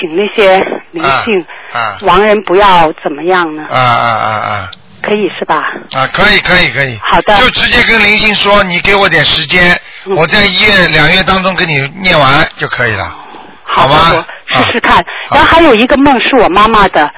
[0.00, 0.56] 请那些
[0.92, 3.64] 灵性、啊亡人不要怎么样呢？
[3.70, 4.70] 啊啊啊啊
[5.02, 5.62] 可以是吧？
[5.92, 6.06] 啊！
[6.12, 6.98] 可以可以可以。
[7.02, 9.72] 好的就直接跟灵性说，你给我点时间，
[10.04, 13.04] 嗯我在一月两月当中给你念完就可以了。
[13.64, 14.96] 好的，好吧试试看。
[15.28, 17.08] 好然后还有一个梦是我妈妈的，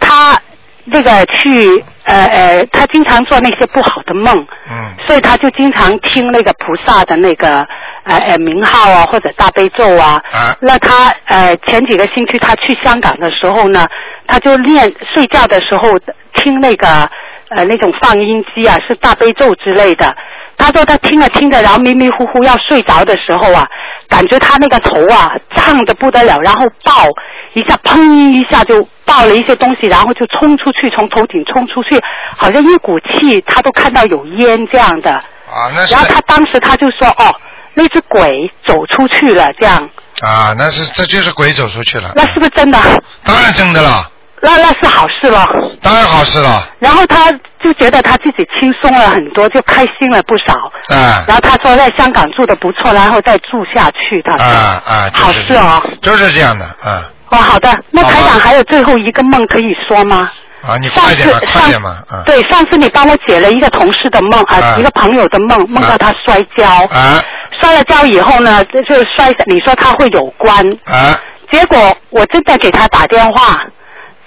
[0.00, 0.36] 她
[0.84, 7.58] 那个去呃呃，他经常做那些不好的梦，嗯所以他就经常听那个菩萨的那个
[8.04, 10.20] 呃呃名号啊，或者大悲咒啊。
[10.32, 13.86] 啊那他呃前几个星期他去香港的时候呢，
[14.26, 15.88] 他就练睡觉的时候
[16.34, 17.08] 听那个
[17.50, 20.14] 呃那种放音机啊，是大悲咒之类的。
[20.56, 23.66] 她说他听着听着，然后迷迷糊糊要睡着的时候啊，
[24.08, 27.06] 感觉他那个头啊胀得不得了，然后爆
[27.54, 32.00] 一下，砰一下就爆了一些东西，然后就冲出去，从头顶冲出去，
[32.36, 35.10] 好像一股气，他都看到有烟这样的。
[35.10, 37.34] 啊，那是然后他当时他就说哦，
[37.74, 39.90] 那只鬼走出去了，这样，
[40.20, 42.12] 啊，那是这就是鬼走出去了。
[42.14, 42.78] 那是不是真的？
[43.24, 44.06] 当然真的了，
[44.40, 45.46] 那那是好事了。
[45.82, 46.68] 当然好事了。
[46.78, 47.32] 然后他
[47.62, 50.52] 就觉得他自己轻松了很多，就开心了不少。
[50.94, 54.20] 啊然后他说在香港住的不错，然后再住下去。
[54.24, 55.08] 他说，啊啊！
[55.10, 55.82] 就是好事哦。
[56.00, 57.72] 就是这样的，啊哦，好的。
[57.90, 60.30] 那台长还有最后一个梦可以说吗？
[60.62, 67.20] 啊，你上次快点吧，快上点吧，嗯对，上次你帮我解了一个同事的梦啊、啊一个朋友的梦，梦到他摔跤，啊
[67.60, 71.18] 摔了跤以后呢，就就摔，你说他会有关，啊
[71.50, 73.58] 结果我真的给他打电话，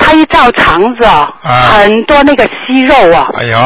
[0.06, 1.50] 他一照肠子哦，啊。
[1.74, 3.58] 很多那个息肉啊，哎呦。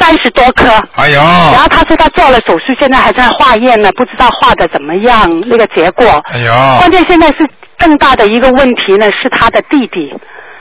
[0.00, 0.68] 三十多颗。
[0.94, 1.16] 哎呦。
[1.16, 6.06] 然后他说他做了手术，现在还在化验呢，不知道化的怎么样，那个结果。
[6.32, 6.78] 哎呦。
[6.78, 10.14] 关键现在是更大的一个问题呢，是他的弟弟。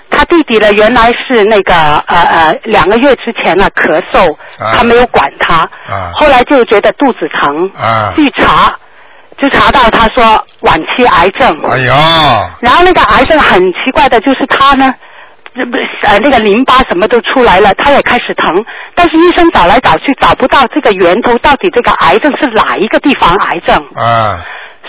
[0.10, 1.74] 他弟弟呢，原来是那个
[2.08, 4.74] 呃呃两个月之前呢咳嗽，啊。
[4.78, 5.56] 他没有管他，
[5.88, 6.12] 啊。
[6.16, 8.14] 后来就觉得肚子疼，啊。
[8.16, 8.74] 去查，
[9.38, 10.24] 就查到他说
[10.62, 11.56] 晚期癌症。
[11.64, 14.88] 哎呀然后那个癌症很奇怪的，就是他呢，
[16.02, 18.50] 呃那个淋巴什么都出来了，他也开始疼，
[18.96, 23.76] 但是医生找来找去找不到这个源头，到底这个癌症是哪一个地方癌症？
[23.96, 24.40] 啊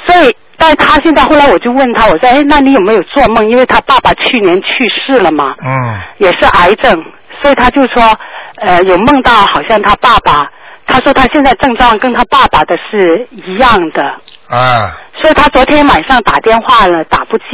[0.04, 3.50] 所以，但是他现在后来我就问他，我说，哎，那你有没有做梦？
[3.50, 7.04] 因为他爸爸去年去世了嘛，嗯也是癌症，
[7.42, 8.16] 所以他就说，
[8.56, 10.48] 呃，有梦到好像他爸爸，
[10.86, 14.14] 他说他现在症状跟他爸爸的是一样的，
[14.48, 17.46] 啊所以他昨天晚上打电话了，打不进。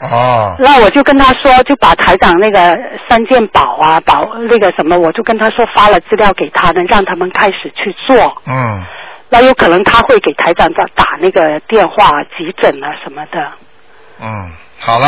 [0.00, 8.42] 哦那我就跟他说，就把台长那个三件宝啊，宝那个什么，我就跟他说发了资料给他呢，让他们开始去做。
[8.46, 8.82] 嗯
[9.32, 13.52] 那有可能他会给台长打打那个电话急诊啊什么的。
[14.20, 15.06] 嗯，好了，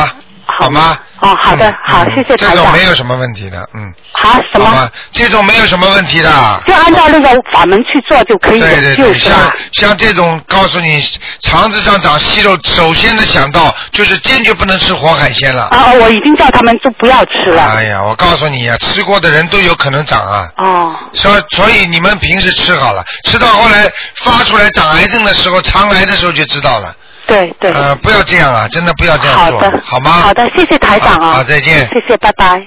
[0.58, 0.98] 好吗？
[1.20, 4.90] 哦好的嗯好嗯谢谢台长这种没有什么问题的，嗯，好，什么？
[5.12, 6.28] 这种没有什么问题的。
[6.66, 9.54] 就按照那个法门去做就可以对对对，救，是像吧？
[9.70, 11.00] 像这种告诉你
[11.42, 15.64] 肠子上长息肉，首先的想到就是坚决不能吃活海鲜了。
[15.66, 17.62] 啊，我已经叫他们就不要吃了。
[17.62, 20.48] 哎呀，我告诉你呀、吃过的人都有可能长啊。
[20.56, 26.92] 哦，所所以你们平时吃好了，吃到后来发出来长癌症的时候，肠癌的时候就知道了。
[27.26, 27.72] 对对。
[27.72, 30.10] 呃，不要这样啊，真的不要这样做，好的，好吗？
[30.10, 31.26] 好的，谢谢台长啊。
[31.26, 32.64] 好好再见谢谢，拜拜。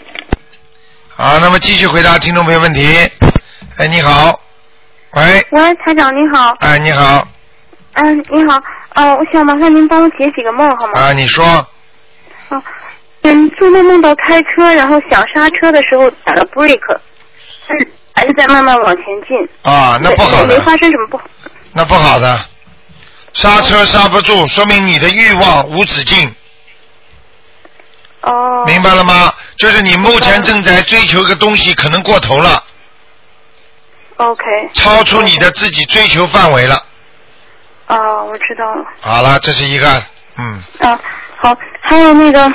[1.09, 2.85] 好，那么继续回答听众朋友问题。
[3.77, 4.39] 哎，你好，
[5.11, 7.27] 喂，喂，台长你好，哎，你好，
[7.93, 8.61] 嗯，你好，
[8.93, 10.99] 呃，我想麻烦您帮我解几个梦好吗？
[10.99, 11.45] 啊，你说，
[12.49, 12.61] 哦，
[13.23, 16.97] 嗯，做梦梦到开车，然后想刹车的时候打了 brake，
[17.67, 19.37] 嗯，还是在慢慢往前进。
[19.63, 21.23] 啊，那不好的，没发生什么不好。
[21.73, 22.39] 那不好的，
[23.35, 26.33] 刹车刹不住，说明你的欲望无止境，
[28.21, 28.63] 哦。
[28.65, 29.31] 明白了吗？
[29.57, 32.63] 就是你目前正在追求一个东西，可能过头了
[34.17, 34.43] ，OK。
[34.73, 36.75] 超出你的自己追求范围了。
[37.87, 38.85] 啊、我知道了。
[38.99, 40.01] 好了，这是一个，
[40.37, 40.99] 嗯，啊，
[41.37, 42.51] 好，还有那个，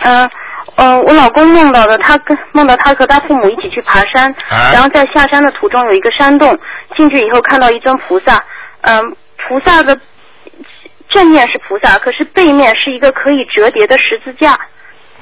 [0.00, 0.30] 呃，
[0.76, 6.56] 呃，我老公梦到的，他跟梦到他和他父母一起去爬山，啊然后在下山的途中有一个山洞，
[6.96, 8.44] 进去以后看到一尊菩萨，
[8.82, 9.16] 嗯、
[9.46, 9.98] 菩萨的
[11.08, 14.58] 正面是菩萨，可是背面是一个可以折叠的十字架，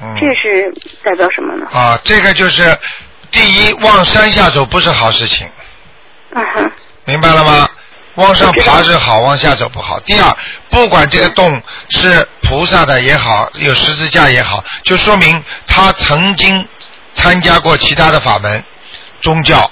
[0.01, 0.73] 嗯这是
[1.03, 1.67] 代表什么呢？
[1.71, 2.77] 啊，这个就是
[3.31, 5.47] 第一，往山下走不是好事情，
[6.35, 6.71] 嗯哼，
[7.05, 7.69] 明白了吗？
[8.15, 9.99] 往上爬是好，往下走不好。
[10.01, 10.37] 第二，
[10.69, 16.67] 不管这个洞是菩萨的也好，有十字架也好，就说明他曾经
[17.15, 18.63] 参加过其他的法门、
[19.19, 19.69] 宗教，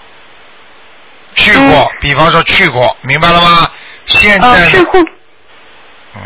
[1.35, 3.69] 去过，比方说去过，明白了吗？
[4.19, 4.99] 现呃，在呢，是会
[6.15, 6.21] 嗯，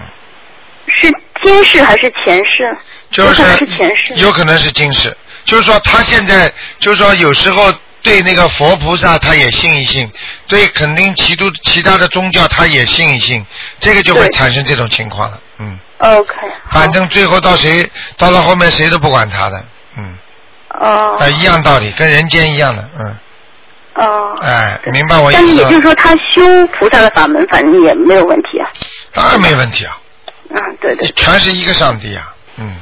[0.88, 1.10] 是
[1.44, 2.78] 今世还是前世？
[3.12, 4.14] 就是有可能是前世。
[4.16, 10.12] 有可能是今世，就是说他现在就是说有时候对那个佛菩萨他也信一信，
[10.48, 13.46] 对肯定其都其他的宗教他也信一信，
[13.80, 16.34] 这个就会产生这种情况了，嗯，OK，
[16.72, 19.66] 反正最后到谁到了后面谁都不管他的，
[19.98, 20.18] 嗯，
[20.80, 21.18] 哦。
[21.20, 23.18] 啊，一样道理，跟人间一样的，嗯，
[23.96, 24.38] 哦。
[24.42, 25.56] 哎，明白我意思但是？
[25.56, 28.70] 也就是说，他修菩萨的法门，反正也没有问题啊。
[29.14, 29.98] 当然没问题啊，
[30.50, 32.76] 嗯，对对全是一个上帝啊，嗯，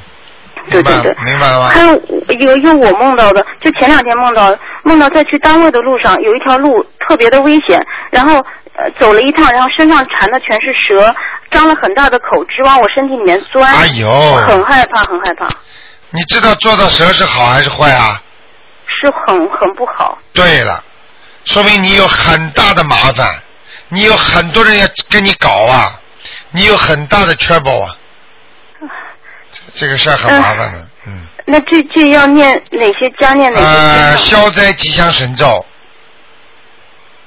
[0.70, 1.14] 对对对。
[1.24, 1.80] 明白了吗还？
[1.82, 1.92] 有
[2.40, 7.78] 有一个我梦到的，就前两天梦到，梦到在去单位的路上有一条路特别的危险，
[8.10, 8.34] 然后
[8.74, 11.14] 呃走了一趟，然后身上缠的全是蛇，
[11.50, 13.72] 张了很大的口，直往我身体里面钻。
[13.72, 14.08] 哎呦
[14.48, 15.46] 很害怕，很害怕，
[16.10, 18.20] 你知道做到蛇是好还是坏啊？
[18.86, 20.18] 是很很不好。
[20.32, 20.82] 对了，
[21.44, 23.42] 说明你有很大的麻烦，
[23.88, 26.00] 你有很多人要跟你搞啊，
[26.50, 27.96] 你有很大的 trouble 啊，
[29.50, 31.26] 这这个事儿很麻烦的，嗯。
[31.46, 35.66] 那这这要念哪些加念哪些呃，消灾吉祥神咒，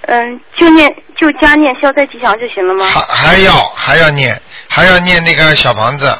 [0.07, 2.87] 嗯，就念就加念消灾吉祥就行了吗？
[2.87, 6.11] 还还要还要念，还要念那个小房子，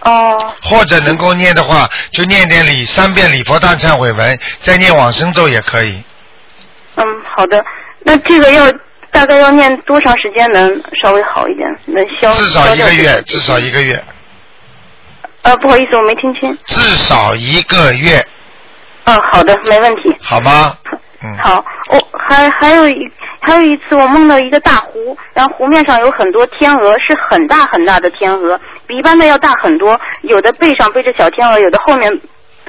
[0.00, 6.02] 哦或者能够念的话，就念点礼三遍礼佛大忏悔文，再念往生咒也可以。
[7.32, 7.64] 嗯，好的。
[8.04, 8.70] 那这个要
[9.10, 12.30] 大概要念多长时间能稍微好一点，能消？
[12.32, 13.98] 至少一个月，至少一个月，
[15.42, 16.56] 呃，不好意思，我没听清。
[16.66, 18.24] 至少一个月，
[19.04, 20.14] 嗯，好的，没问题。
[20.20, 20.76] 好吗？
[21.22, 21.36] 嗯。
[21.38, 21.98] 好，我、
[22.28, 22.94] 还还有一
[23.40, 30.00] 还有一次，我梦到一个大湖，然后湖面上有很多天鹅，是很大很大的天鹅，比一般的要大很多。
[30.22, 32.10] 有的背上背着小天鹅，有的后面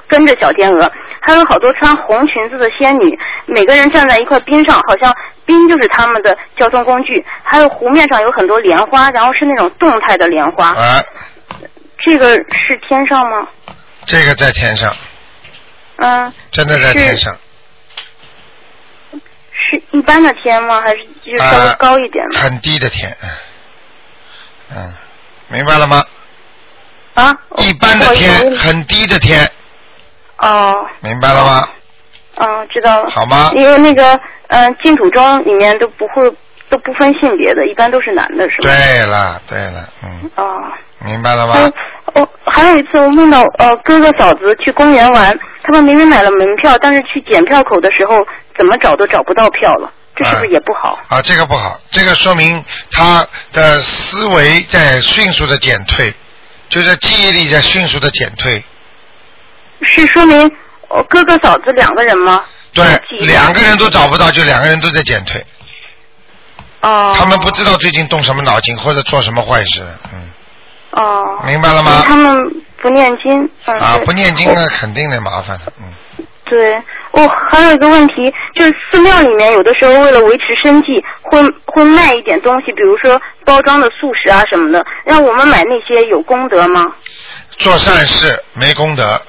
[0.07, 0.91] 跟着小天鹅，
[1.21, 3.17] 还有好多穿红裙子的仙女，
[3.47, 5.15] 每个人站在一块冰上，好像
[5.45, 7.25] 冰就是他们的交通工具。
[7.43, 10.69] 还有湖面上有很多莲花，然后是那种动态的莲花。
[10.69, 11.01] 啊，
[11.99, 13.47] 这个是天上吗？
[14.05, 14.93] 这个在天上，
[15.95, 17.33] 嗯，真的在天上，
[19.11, 20.81] 是一般的天吗？
[20.81, 22.37] 还是就是稍微啊高一点的？
[22.37, 23.29] 很低的天，嗯
[24.75, 24.93] 嗯，
[25.47, 26.03] 明白了吗？
[27.13, 27.33] 啊？
[27.59, 29.49] 一般的天，很低的天，
[30.43, 31.67] 哦，明白了吗？
[32.35, 33.09] 嗯，知道了。
[33.09, 36.29] 好吗因为那个，嗯、净土宗里面都不会
[36.69, 38.73] 都不分性别的，一般都是男的，是吧？。
[38.73, 40.61] 对了，对了，嗯，哦。
[41.05, 41.69] 明白了吗？
[42.15, 48.15] 哦，还有一次我梦到呃哥哥嫂子去公园玩，他们明明买了门票，但是去检票口的时候
[48.57, 50.97] 怎么找都找不到票了，这是不是也不好？
[51.09, 56.13] 啊，这个不好，这个说明他的思维在迅速的减退，
[56.69, 58.63] 就是记忆力在迅速的减退。
[59.81, 60.51] 是说明
[60.89, 62.43] 我哥哥嫂子两个人吗？
[62.73, 62.85] 对
[63.25, 65.43] 两个人都找不到，就两个人都在减退。
[66.81, 67.13] 哦。
[67.17, 69.81] 他们不知道最近动什么脑筋或者做什么坏事，
[70.13, 70.31] 嗯，
[70.91, 71.23] 哦。
[71.45, 72.03] 明白了吗？
[72.05, 72.35] 他们
[72.81, 73.49] 不念经。
[73.65, 75.93] 嗯、啊，不念经那肯定得麻烦的，嗯。
[76.45, 76.75] 对，
[77.11, 86.85] 哦，还有一个问题，就是寺庙里面有的时候为了维持生计，会会卖一点东西，比如说包装的素食啊什么的，让我们买那些有功德吗？
[87.57, 89.19] 做善事没功德，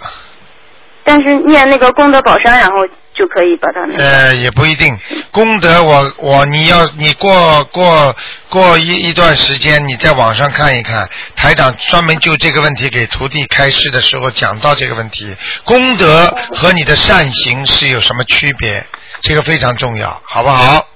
[1.05, 3.87] 但是念那个功德宝山，然后就可以把它。
[3.97, 4.93] 呃，也不一定。
[5.31, 8.17] 功德我我你要你过过
[8.49, 18.85] 过一一段时间，你在网上看一看，台长专门就这个问题给徒弟开示的时候讲到这个问题，功德和你的善行是有什么区别？
[19.21, 20.87] 这个非常重要，好不好？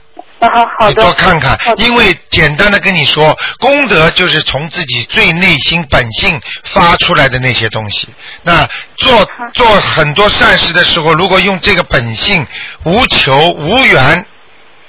[0.41, 0.95] 啊，好好你。
[0.95, 8.09] 多看看因为简单的跟你说，功德就是从自己最内心本性发出来的那些东西。
[8.43, 12.47] 那做做很多善事的时候，如果用这个本性
[12.85, 14.25] 无求无缘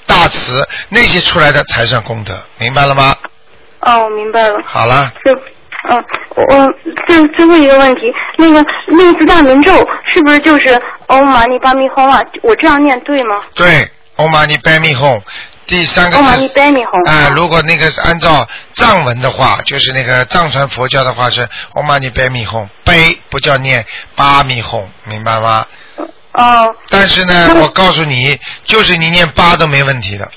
[0.06, 3.14] 大慈那些出来的才算功德，明白了吗？
[3.80, 4.60] 哦，我明白了。
[4.64, 5.32] 好了，就，
[5.88, 6.04] 嗯，
[6.48, 6.72] 我
[7.06, 8.02] 最最后一个问题，
[8.36, 8.62] 那个
[8.98, 9.72] 六字大明咒
[10.14, 12.22] 是不是就是欧玛尼巴咪吽啊？
[12.42, 13.40] 我这样念对吗？
[13.54, 15.18] 对，Om Mani 第三个欧玛
[15.78, 16.00] 尼字。
[16.00, 17.08] 巴咪吽。
[17.08, 25.66] 啊、如果那个是按照藏文的话，就是那个藏传佛教的话是 Om Mani Padme Hum，悲不叫念八米哄，明白吗？
[26.32, 30.30] 哦但是呢，嗯我告诉你，就是你念八都没问题的，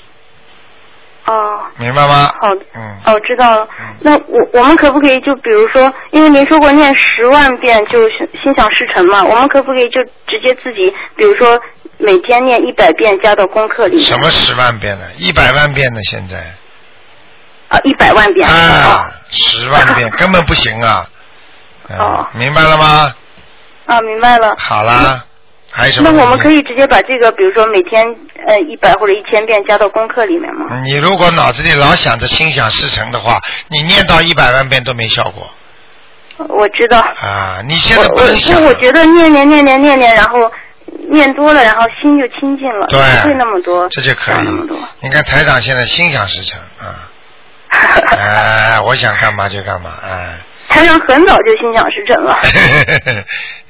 [1.26, 1.60] 哦。
[1.78, 2.32] 明白吗？
[2.40, 3.96] 好的，嗯，哦，知道了嗯。
[4.00, 11.60] 那我我们可不可以就比如说，因为您说过念十万遍就心心想事成嘛，我们可不可以就直接自己，比如说
[11.98, 14.04] 每天念一百遍加到功课里面？
[14.04, 15.04] 什么十万遍呢？
[15.18, 16.00] 一百万遍呢？
[16.10, 16.36] 现在
[17.68, 18.48] 啊，一百万遍。
[18.48, 21.04] 啊，十万遍根本不行啊！
[21.90, 23.12] 嗯哦明白了吗？
[23.86, 24.54] 啊，明白了。
[24.58, 25.22] 好啦，
[25.76, 26.22] 还有什么那？
[26.22, 28.06] 我们可以直接把这个，比如说每天
[28.46, 30.66] 呃一百或者一千遍加到功课里面吗？
[30.84, 35.50] 你如果脑子里老想着心想事成的话，你念到一百万遍都没效果
[36.48, 36.98] 我知道。
[36.98, 37.60] 啊！
[37.66, 40.38] 你现在不能想我我觉得念念念念念念，然后
[41.10, 44.78] 念多了，然后心就清净了，对不会那么多，这就可以想那么多。。
[45.00, 47.10] 你看台长现在心想事成啊，
[48.16, 50.38] 哎，我想干嘛就干嘛，哎。
[50.66, 52.36] 台长很早就心想事成了。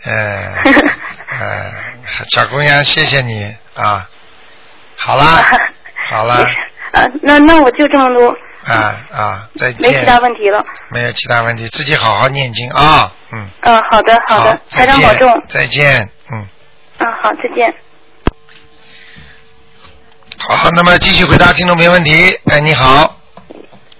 [0.07, 0.15] 嗯，
[1.41, 1.73] 嗯，
[2.35, 4.09] 小姑娘，谢谢你啊。
[4.97, 5.43] 好啦，
[6.09, 6.37] 好啦。
[6.93, 8.29] 啊，那那我就这么多。
[8.67, 9.91] 啊啊，再见。
[9.93, 10.65] 没其他问题了。
[10.91, 13.49] 没有其他问题，自己好好念经啊，嗯。
[13.63, 15.29] 嗯，好的好的，台长保重。
[15.49, 16.47] 再见，嗯。
[16.99, 17.75] 嗯，好，再见。
[20.49, 22.39] 好，那么继续回答听众没问题。
[22.51, 23.17] 哎，你好，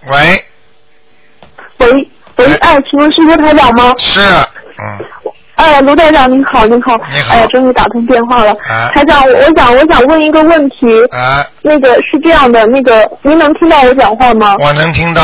[0.07, 0.45] 喂。
[1.79, 3.93] 喂喂，哎，请问是卢台长吗？
[3.99, 5.05] 是，嗯。
[5.57, 6.97] 哎，卢台长您好，您好。
[7.13, 7.35] 你好。
[7.35, 8.51] 哎呀，终于打通电话了。
[8.69, 8.89] 啊。
[8.93, 10.77] 台长，我想我想问一个问题。
[11.11, 11.45] 啊。
[11.63, 14.55] 那个是这样的，那个您能听到我讲话吗？
[14.61, 15.23] 我能听到。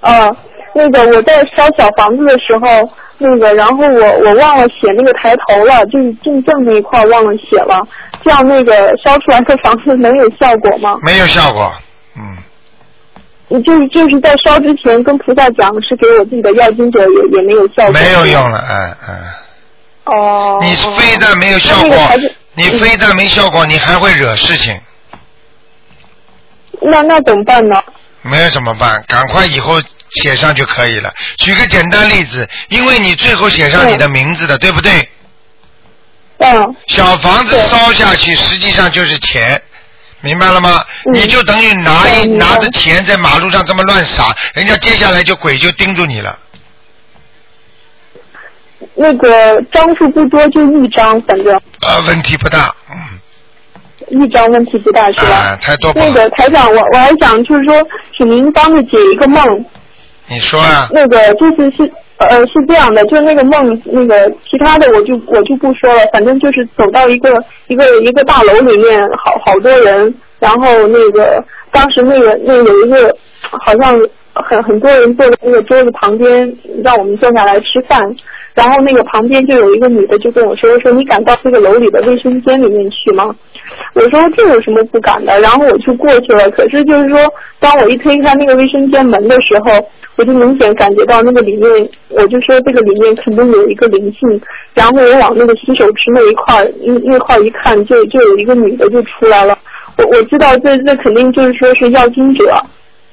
[0.00, 0.36] 嗯，
[0.74, 7.86] 那个我在烧小房子的时候，那个然后我我忘了写那个抬头了，就是进正那一块忘了写了，
[8.24, 10.96] 这样那个烧出来的房子能有效果吗？
[11.04, 11.70] 没有效果，
[12.16, 12.22] 嗯。
[13.60, 17.92] 就是就是在烧之前跟菩萨讲是给我自己的要经者也也没有效果。
[17.92, 19.16] 没有用了，嗯嗯。
[20.04, 20.58] 哦。
[20.62, 21.96] 你非但没有效果，
[22.54, 24.80] 你非但没效果，你还会惹事情。
[26.80, 27.82] 那那怎么办呢？
[28.22, 29.04] 没有怎么办？
[29.06, 29.74] 赶快以后
[30.22, 31.12] 写上就可以了。
[31.38, 35.08] 举个简单例子，因为你最后写上你的名字的，对不对？
[36.38, 36.74] 嗯。
[36.86, 39.60] 小房子烧下去，实际上就是钱。
[40.22, 40.82] 明白了吗？
[41.12, 46.38] 你就等于拿一拿着钱在马路上这么乱撒，人家接下来就鬼就盯住你了。
[48.94, 51.60] 那个张数不多，就一张，反正。
[51.80, 52.96] 呃，问题不大，嗯。
[54.08, 55.36] 一张问题不大是吧？
[55.36, 55.92] 啊，太多。
[55.94, 57.74] 那个台长，我我还想就是说，
[58.16, 59.42] 请您帮着解一个梦。
[60.26, 60.88] 你说啊。
[60.92, 61.92] 那个就是是
[62.30, 73.94] 呃是这样的，就是那个梦，那个其他的我就我就不说了，反正就是走到一个一个一个大楼里面，好好多人，然后那个当时那个那有一个好像
[74.34, 76.52] 很很多人坐在那个桌子旁边，
[76.82, 78.00] 让我们坐下来吃饭，
[78.54, 83.34] 然后那个旁边就有一个女的就跟我说说你敢到这个楼里的卫生间里面去吗？
[83.94, 85.38] 我说这有什么不敢的？
[85.40, 87.18] 然后我就过去了，可是就是说
[87.60, 89.86] 当我一推开那个卫生间门的时候。
[90.16, 94.40] 我就明显感觉到那个里面，我就说这个里面肯定有一个灵性，
[94.74, 99.56] 然后我往那个洗手池那一块那那块一看，就就有一个女的就出来了。
[99.96, 102.44] 我我知道这这肯定就是说是要经者，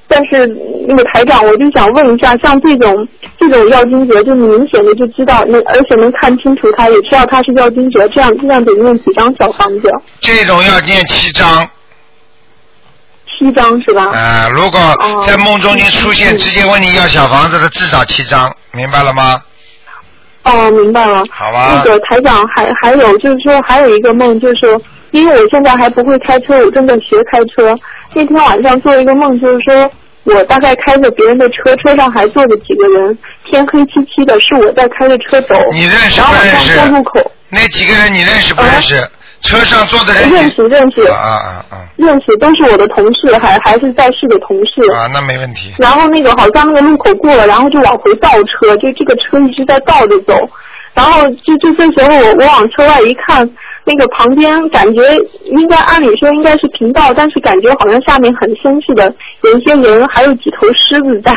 [0.08, 0.46] 但是
[0.86, 3.06] 那个台长，我就想问一下，像这种
[3.38, 9.90] 这种要经者，就明显的就知道那而且能看清楚他，也知道他是要经者，这样这样得念几张小房子？
[10.20, 11.68] 这种要念七张。
[13.40, 14.04] 七张是吧？
[14.12, 14.78] 啊，如果
[15.26, 19.40] 在梦中间出现，直接问你要小房子的，至少七张，明白了吗？
[20.42, 21.22] 哦，明白了。
[21.30, 21.72] 好吧。
[21.74, 24.78] 那个台长还还有就是说还有一个梦，就是
[25.12, 27.74] 因为我现在还不会开车，我正在学开车。
[28.12, 29.90] 那天晚上做一个梦，就是说
[30.24, 33.18] 我大概开着别人的车，车上还坐着几个人，
[33.50, 35.54] 天黑漆漆的，是我在开着车走。
[35.72, 36.76] 你认识不认识？
[36.76, 37.32] 然后过路口。
[37.48, 38.94] 那几个人你认识不认识？
[39.42, 41.88] 车上坐的人认识认识啊啊啊！
[41.96, 45.72] 认识都是我的同事，还还是在世的同事啊，那没问题。
[45.78, 50.34] 然后那个好像那个路口过了，然后就往回倒车，就这个车一直在倒着走。
[50.92, 53.48] 然后就就这时候我我往车外一看，
[53.84, 55.00] 那个旁边感觉
[55.44, 59.10] 应该按理说应该是平道，但是感觉好像下面很深似的，
[59.42, 61.32] 有一些人还有几头狮子在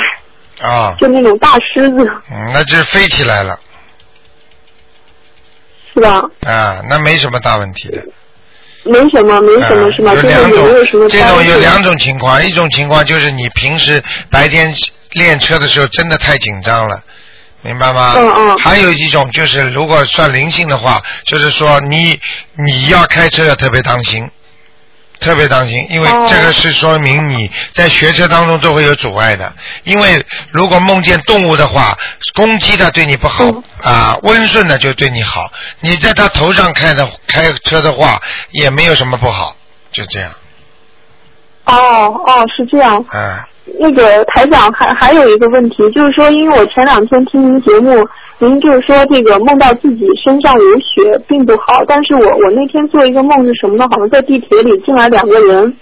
[0.67, 1.99] 啊， 就那种大狮子。
[2.31, 3.55] 嗯，那就是飞起来了。
[5.93, 6.21] 是吧？
[6.45, 8.03] 啊，那没什么大问题的。
[8.85, 10.13] 没什么，没什么，是吗？
[10.13, 14.73] 有两种，这种有两种情况，一种情况就是你平时白天
[15.11, 17.01] 练车的时候真的太紧张了，
[17.61, 18.13] 明白吗？
[18.17, 18.57] 嗯嗯。
[18.57, 22.19] 还有一种就是，如果算灵性的话，就是说你
[22.67, 24.29] 你要开车要特别当心。
[25.23, 29.51] 特别当心，因为这个是说明你在学车当中都会有阻碍的。
[29.85, 31.97] 因为如果梦见动物的话，
[32.35, 33.45] 攻击的对你不好
[33.81, 35.49] 啊，温顺的就对你好。
[35.79, 39.55] 你在它头上开的开车的话，也没有什么不好，
[39.91, 40.29] 就这样。
[41.65, 41.73] 哦
[42.27, 43.03] 哦，是这样。
[43.13, 43.39] 嗯。
[43.79, 48.05] 那个台长还还有一个问题，就是说，因为我前两天听您节目。
[48.39, 53.87] 您就是说这个梦到自己身上有血并不好，但是我我那天做一个梦是什么呢？
[53.89, 55.73] 好像在地铁里进来两个人，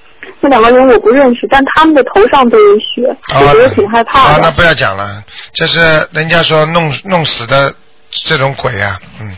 [0.42, 4.34] 这两个人我不认识，但他们的头上都有血，我觉得挺害怕的。
[4.36, 5.80] 啊，那不要讲了，这是
[6.12, 7.74] 人家说弄弄死的
[8.12, 9.36] 这种鬼啊，嗯，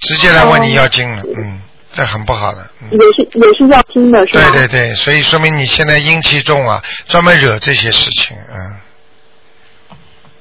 [0.00, 2.58] 直接来问你要经了，嗯，这很不好的。
[2.92, 4.50] 也是也是要经的，是吧？
[4.52, 8.76] 对对对，所以说明你现在阴气重啊，专门惹这些事情，嗯。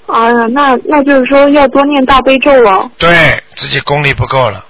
[0.07, 2.89] 哎呀，那那就是说要多念大悲咒了。
[2.97, 3.09] 对
[3.55, 4.65] 自己功力不够了。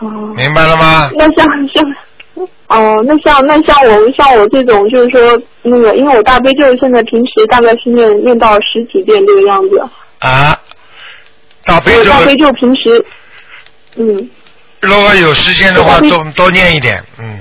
[0.00, 0.34] 哦。
[0.36, 1.10] 明白了吗？
[1.16, 9.80] 那像像哦，那像那像我像我这种就是说那个，因为我大悲咒现在平时大概是念念到十几遍这个样子。
[10.20, 10.56] 啊，
[11.64, 13.04] 大悲咒大悲咒平时，
[13.96, 14.30] 嗯，
[14.80, 17.40] 如果有时间的话，多多念一点，嗯，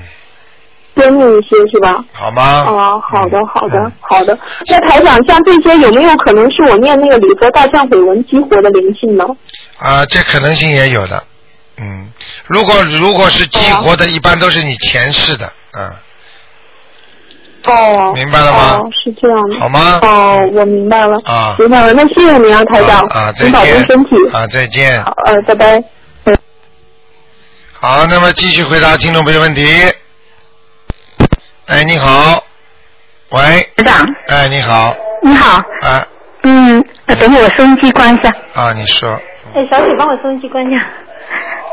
[0.97, 2.03] 多念一些是吧？
[2.11, 2.41] 好吗？
[2.43, 4.37] 啊，好的嗯好的嗯好的。
[4.67, 9.25] 那台长，像这些有没有可能是我念那个礼佛大忏悔文激活的灵性呢？
[9.79, 11.23] 啊，这可能性也有的，
[11.79, 12.09] 嗯，
[12.47, 15.45] 如果如果是激活的，一般都是你前世的，
[15.77, 15.89] 嗯，
[17.73, 19.55] 哦，明白了吗哦，是这样的。
[19.57, 19.99] 好吗？
[20.01, 21.17] 哦，我明白了。
[21.25, 24.15] 啊明白了，那谢谢您啊，台长，啊，再您保重见身体。
[24.35, 25.03] 啊，再见。
[25.03, 25.83] 好，呃，拜拜。
[27.79, 29.63] 好，那么继续回答听众朋友问题。
[31.67, 32.41] 哎，你好，
[33.31, 36.07] 喂，台长，哎，你好，你好，啊。
[36.43, 38.31] 嗯，呃等会我收音机关一下。
[38.53, 39.09] 啊，你说，
[39.53, 40.85] 哎，小姐，帮我收音机关一下。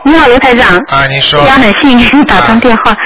[0.03, 0.77] 你好，刘台长。
[0.89, 1.41] 啊，你说。
[1.43, 2.97] 非，常很幸运打通电话，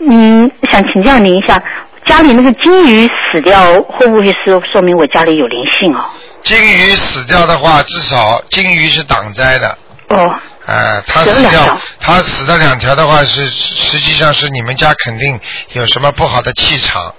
[0.00, 1.62] 嗯，想请教您一下，
[2.08, 6.04] 家里那个金鱼死掉，会不会是说明我家里有灵性哦？
[6.42, 9.68] 金鱼死掉的话，至少金鱼是挡灾的，
[10.08, 10.34] 哦，
[10.66, 15.38] 哎，它死掉死了两条，它死的两条的话是实际上是你们家肯定
[15.74, 17.14] 有什么不好的气场，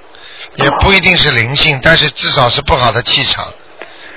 [0.55, 3.45] 也不一定是灵性，但是至少是不好的气场，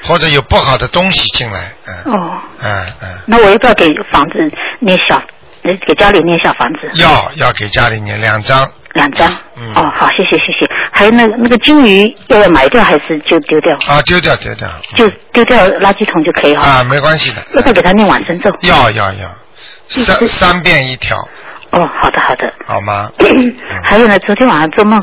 [0.05, 5.17] 或者有不好的东西进来，嗯哦，嗯嗯，那我要不要给房子念小，
[5.63, 6.91] 呃给家里念小房子？
[6.95, 9.31] 要要给家里念两张，两张。
[9.57, 10.67] 嗯哦，好，谢谢谢谢。
[10.93, 13.77] 还有那个那个金鱼要不要埋掉还是就丢掉？
[13.87, 16.81] 啊，丢掉丢掉，就丢掉垃圾桶就可以哈。
[16.81, 18.51] 啊，没关系的，要不要给他念往生咒？
[18.63, 19.29] 要要要，
[19.89, 21.17] 三三遍一条，
[21.71, 22.53] 哦，好的好的。
[22.67, 23.11] 好吗？
[23.83, 25.01] 还有呢，昨天晚上做梦，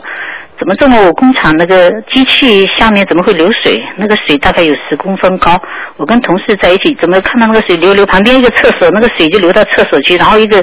[0.59, 1.05] 怎么做梦？
[1.05, 3.81] 我工厂那个机器下面怎么会流水？
[3.97, 5.59] 那个水大概有十公分高。
[5.97, 8.05] 我跟同事在一起，怎么看到那个水流流？
[8.05, 10.57] 旁边一个厕所，那个水就流到厕所去，然后一个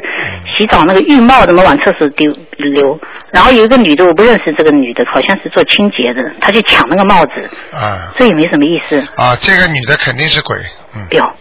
[0.58, 2.98] 洗澡那个浴帽怎么往厕所丢流？
[3.32, 7.30] 然后有一个女的，我不认识这个女的，好像是做清洁的，她去抢那个帽子，
[7.76, 8.98] 啊这也没什么意思。
[9.16, 10.56] 啊，这个女的肯定是鬼，
[10.96, 11.06] 嗯。
[11.12, 11.32] 哟，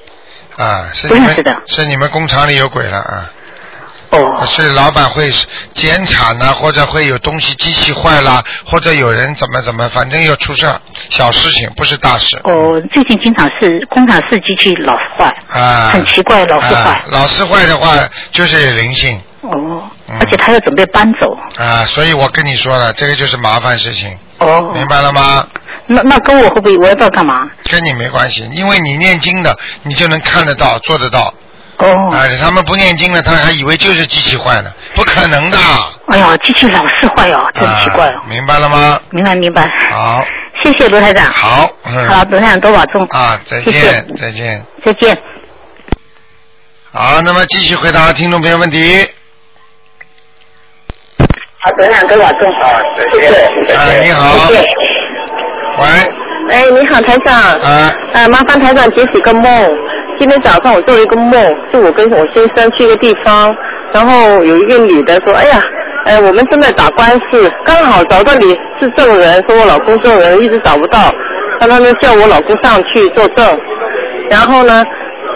[0.59, 3.31] 啊，是你的是你们工厂里有鬼了啊！
[4.11, 5.31] 哦，是老板会
[5.73, 10.67] 减产呐、或者会有东西机器坏了，或者有人怎么怎么，反正要出事
[11.09, 12.35] 小事情，不是大事。
[12.43, 17.05] 哦，最近经常是工厂是机器老是坏，啊，很奇怪，老是坏啊。
[17.09, 17.95] 老是坏的话，
[18.31, 19.51] 就是有灵性哦
[20.09, 21.37] 嗯，而且他要准备搬走。
[21.57, 25.47] 啊，所以我跟你说了，这个就是麻烦事情，哦，明白了吗？
[25.91, 27.49] 那那跟我会不会我要不要干嘛？
[27.69, 31.33] 跟你没关系，因为你念经的，你就能看得到、做得到。
[31.77, 35.57] 哦，啊，他们不念经的，他还以为就是机器坏了，不可能的。
[36.07, 38.27] 哎呀，机器老是坏哦，真奇怪哦啊。
[38.27, 39.01] 明白了吗？
[39.09, 39.67] 明白明白。
[39.89, 40.23] 好，
[40.63, 41.25] 谢谢罗台长。
[41.31, 42.07] 好，嗯。
[42.07, 43.03] 好，罗台长多保重。
[43.07, 44.63] 啊，再谢谢见，再见。
[44.83, 45.17] 再见。
[46.91, 49.09] 好，那么继续回答听众朋友问题。
[51.61, 52.39] 好，罗台长多保重。
[52.61, 53.77] 啊，再见。
[53.77, 54.35] 哎，你好。
[55.79, 55.85] 喂，
[56.53, 57.33] 哎，你好，台长。
[57.33, 59.43] 啊，啊，麻烦台长解几个梦。
[60.19, 61.31] 今天早上我做了一个梦，
[61.71, 63.49] 是我跟我先生去一个地方，
[63.93, 65.57] 然后有一个女的说：“哎呀，
[66.03, 70.99] 哎，我们正在打官司，刚好找到你是证人，说我老公证人一直找不到，
[71.61, 73.47] 让他们叫我老公上去作证。
[74.29, 74.83] 然后呢，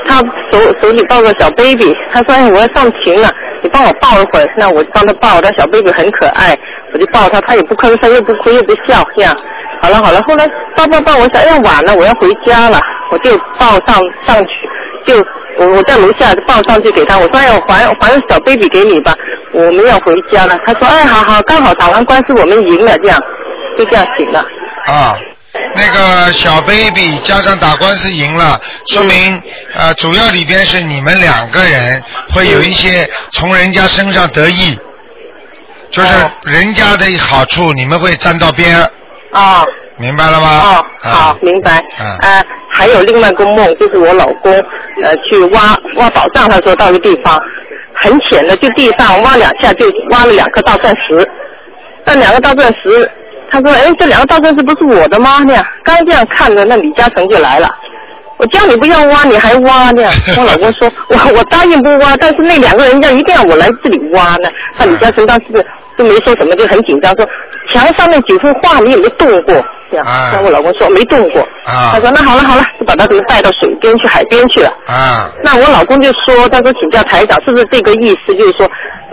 [0.06, 0.20] 他
[0.52, 3.30] 手手里抱个小 baby，他说：哎，我要上庭了，
[3.62, 4.48] 你帮我抱一会儿。
[4.58, 6.58] 那我就帮他抱，他小 baby 很可爱，
[6.94, 9.36] 我就抱他，他也不吭声，又不哭又不笑，这样。
[9.82, 12.80] 好了好了，后来抱抱抱，我想哎晚了，我要回家了，
[13.12, 14.68] 我就抱上上去，
[15.06, 15.26] 就
[15.58, 19.14] 我我在楼下抱上去给他，我说哎我还还小 baby 给你吧，
[19.52, 20.56] 我们要回家了。
[20.66, 23.20] 他说哎好好，刚好打完官司我们赢了，这样
[23.78, 24.40] 就这样醒了。
[24.40, 25.16] 啊，
[25.76, 29.42] 那个小 baby 加上打官司赢了，说明
[29.76, 32.02] 呃主要里边是你们两个人
[32.34, 34.78] 会有一些从人家身上得益，
[35.92, 38.90] 就是哦人家的好处你们会沾到边儿，
[39.32, 39.64] 啊。
[39.98, 40.50] 明白了吗？
[40.50, 41.78] 哦，啊好，明白。
[42.00, 44.52] 啊呃，还有另外一个梦，就是我老公
[45.04, 47.38] 呃去挖挖宝藏，他说到一个地方
[48.02, 51.30] 很浅的，就地上挖两下就挖了两颗大钻石。
[52.06, 53.10] 那两个大钻石，
[53.54, 55.40] 他说，哎，这两个大钻石不是我的吗？
[55.46, 57.70] 那样，刚这样看着，那李嘉诚就来了。
[58.38, 60.02] 我叫你不要挖，你还挖呢。
[60.36, 64.50] 我老公说，我我答应不挖，但是那两个人要一定要我来这里挖呢。
[64.80, 67.24] 那李嘉诚当时就没说什么，就很紧张，说
[67.72, 69.54] 墙上那几幅画你有没有动过？
[69.92, 71.42] 这样，啊那我老公说没动过。
[71.66, 74.72] 啊他说那好了好了，就把他给带到水边去，海边去了。
[74.88, 78.36] 啊那我老公就说，他说请教台长，是不是这个意思？
[78.36, 78.66] 就是说，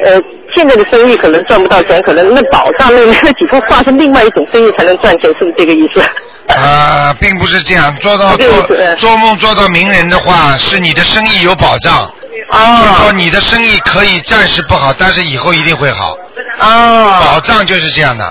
[0.04, 0.18] 呃，
[0.54, 6.00] 现在的生意可能赚不到钱，可能那宝藏那那几幅画是另外一种生意才能赚钱，是不是这个意思？
[6.54, 8.48] 啊，并不是这样，做到做
[8.96, 12.10] 做梦做到名人的话，是你的生意有保障。
[12.30, 16.16] 就是说哦你的生意可以暂时不好，但是以后一定会好。
[16.58, 18.24] 哦保障就是这样的，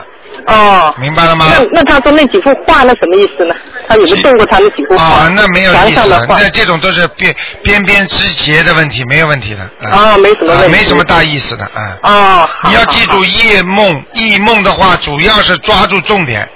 [0.47, 0.93] 哦。
[0.99, 1.45] 明白了吗？
[1.49, 3.55] 那那他说那几幅画那什么意思呢？
[3.87, 5.03] 他有没有动过他那几幅画？
[5.03, 6.25] 啊，那没有意思。
[6.29, 9.59] 那这种都是边边边枝节的问题，没有问题的。
[9.83, 11.97] 嗯啊没什么问题啊没什么大意思的，啊。
[12.03, 16.47] 哦，好你要记住好夜梦，异梦的话，主要是抓住重点，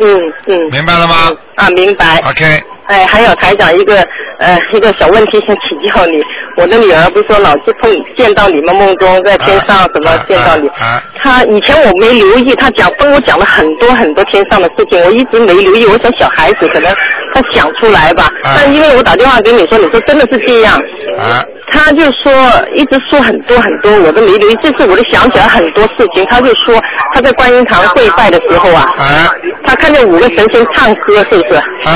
[0.00, 0.70] 嗯嗯。
[0.70, 2.20] 明白了吗啊，明白。
[2.28, 3.96] ？OK，哎，还有台长一个
[4.38, 6.22] 呃一个小问题想请教你，
[6.56, 11.02] 我的女儿不是说老是碰见到你们梦中在天上什么啊见到你，啊啊。
[11.22, 16.92] 她以前我没留意，她讲跟我讲了很多很多天上的事情，我一直没留意，我想小孩子可能
[17.34, 18.54] 她想出来吧，啊。
[18.56, 20.74] 但因为我打电话给你说，你说真的是这样，
[21.18, 22.32] 啊，他就说
[22.74, 24.56] 一直说很多很多，我都没留意。
[24.60, 26.74] 这次我就想起来很多事情，他就说
[27.14, 29.30] 他在观音堂跪拜的时候啊，啊
[29.64, 31.62] 他看见五个神仙唱歌，是不是？
[31.84, 31.90] 他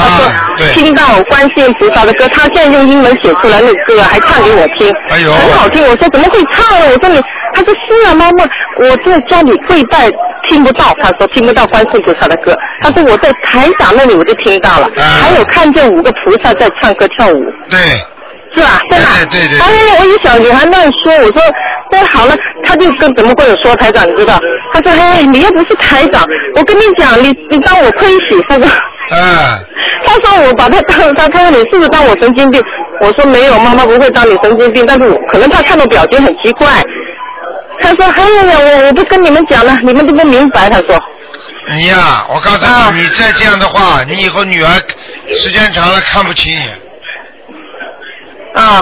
[0.57, 5.83] 对说听到观世音菩萨的歌，他现在用英文写出来那个歌，还唱给我听，哎呦很好听。
[5.83, 6.87] 我说怎么会唱呢？
[6.93, 7.21] 我说你，
[7.55, 8.45] 他说是啊，妈妈，
[8.79, 10.11] 我在家里跪拜
[10.49, 17.43] 听不到，他说听不到观世音菩萨的歌，他说我在台长那里我就听到了，啊还有看见五个菩萨在唱歌跳舞。
[17.71, 17.79] 对，
[18.55, 18.79] 是吧？
[18.91, 18.99] 对
[19.31, 21.43] 对对对哎，我一小女孩乱说，我说，
[21.91, 22.37] 那好了，
[22.67, 24.39] 他就跟怎么跟我说台长，你知道？
[24.75, 26.23] 他说，哎，你又不是台长，
[26.55, 28.67] 我跟你讲，你你当我亏喜，他说，
[29.11, 29.19] 嗯，
[30.07, 32.63] 他说我把他当他他说你是不是当我神经病？
[33.03, 36.69] 我说没有，妈妈不会当你神经病，但是我可能他看到表情很奇怪。
[37.79, 40.71] 他说，哎呀呀，我我不跟你们讲了，你们都不明白。
[40.71, 40.99] 他说，
[41.71, 44.71] 你呀、我告诉你，啊你再这样的话，你以后女儿
[45.35, 46.63] 时间长了看不起你，
[48.55, 48.81] 啊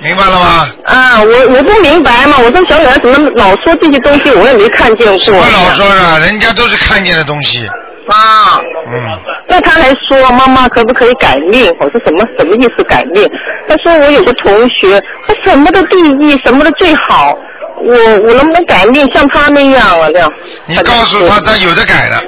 [0.00, 0.68] 明白了吗？
[0.84, 5.34] 啊，我我不明白嘛，我说小女孩怎么老说这些东西，我也没看见过。
[5.34, 7.66] 我老说啊，人家都是看见的东西，
[8.08, 8.60] 啊。
[8.86, 11.74] 嗯，那他还说妈妈可不可以改命？
[11.80, 13.28] 我说什么什么意思改命？
[13.68, 17.36] 他说我有个同学，他什么的第一，什么的最好，
[17.78, 17.94] 我
[18.26, 20.08] 我能不能改命像他那样啊？
[20.12, 20.30] 这样。
[20.66, 22.20] 你告诉他，他有的改了。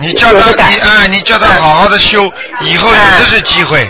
[0.00, 2.22] 你叫他，改你哎，你叫他好好的修，
[2.60, 3.88] 以后有的是机会，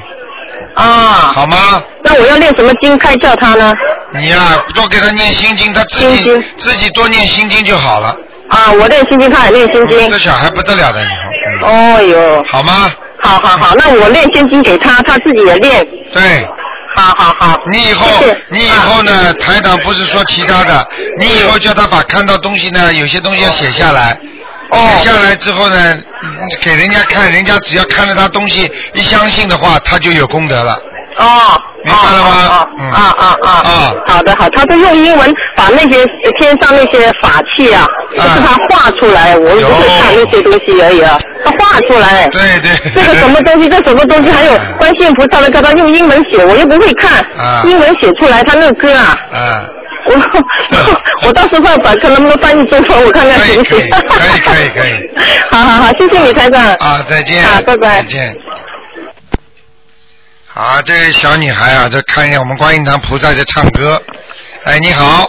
[0.75, 0.85] 啊。
[1.33, 1.83] 好吗？
[2.03, 3.73] 那我要练什么经开叫他呢？
[4.13, 8.15] 你呀、多给他念心经，他自己自己多念心经就好了。
[8.49, 10.19] 啊，我练心经，他也练心经这。
[10.19, 12.93] 小孩不得了的以后，嗯，哦哟，好吗？
[13.21, 15.87] 好好好，那我练心经给他，他自己也练。
[16.13, 16.47] 对，
[16.95, 17.59] 好好好。
[17.71, 18.07] 你以后
[18.51, 20.87] 你以后呢，台长不是说其他的，
[21.19, 24.19] 你以后叫他把看到东西呢，有些东西要写下来。
[24.71, 25.77] 哦写下来之后呢，
[26.23, 26.31] 嗯
[26.61, 30.79] 给人家看，人家只要看了他东西，一相信的话，他就有功德了。
[31.17, 36.05] 哦，明白了吗哦嗯啊啊啊啊好的好，他都用英文把那些
[36.41, 42.27] 天上那些法器啊，就是他画出来，我有不会看那些东西而已啊，他画出来。
[42.29, 42.71] 对对。
[42.95, 49.65] 这个什么东西， 这什么东西，还有观世音菩萨的歌，他用英文写，我又不会看，啊英文写出来，他那个歌啊，啊，
[50.09, 50.15] 我
[51.29, 53.79] 我到时候把看能不能翻译中文，我看看行不行？
[53.79, 54.95] 可以可以可以可以
[55.51, 56.61] 好好好，谢谢你台长。
[56.75, 57.43] 啊，再见。
[57.45, 58.35] 啊拜拜再见。
[60.55, 64.01] 啊，这位小女孩啊，这看见我们观音堂菩萨在唱歌。
[64.63, 65.29] 哎，你好。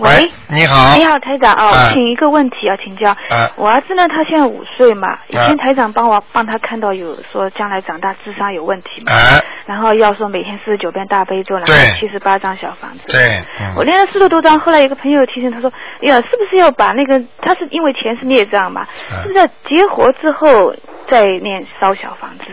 [0.00, 0.96] 喂，你好。
[0.96, 3.10] 你好，台长啊，请一个问题要请教。
[3.28, 13.00] 哎我儿子呢，他现在五岁嘛，以哎前台长帮我帮他看到有说将来长大智商有问题嘛，哎，然后要说每天四十九遍大悲咒，然后七十八张小房子。
[13.08, 15.70] 对，嗯我练了四十多张，后来有个朋友提醒他说
[16.02, 20.74] ：“哎呀，是不是要把那个他是因为钱是孽障嘛，嗯是不是要结活之后
[21.10, 22.44] 再念烧小房子？”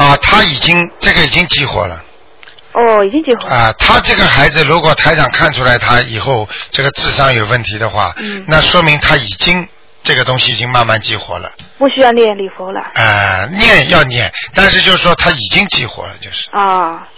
[0.00, 2.00] 啊，他已经这个已经激活了
[2.74, 3.54] 哦，已经结活了。
[3.54, 3.72] 啊。
[3.78, 9.66] 他这个孩子，如果台长看出来他以后这个智商有问题的话，嗯那说明他已经
[10.02, 11.50] 这个东西已经慢慢激活了。
[11.78, 12.80] 不需要念礼佛了。
[12.94, 16.50] 啊，念要念，但是就是说他已经激活了，就是。
[16.50, 17.08] 啊，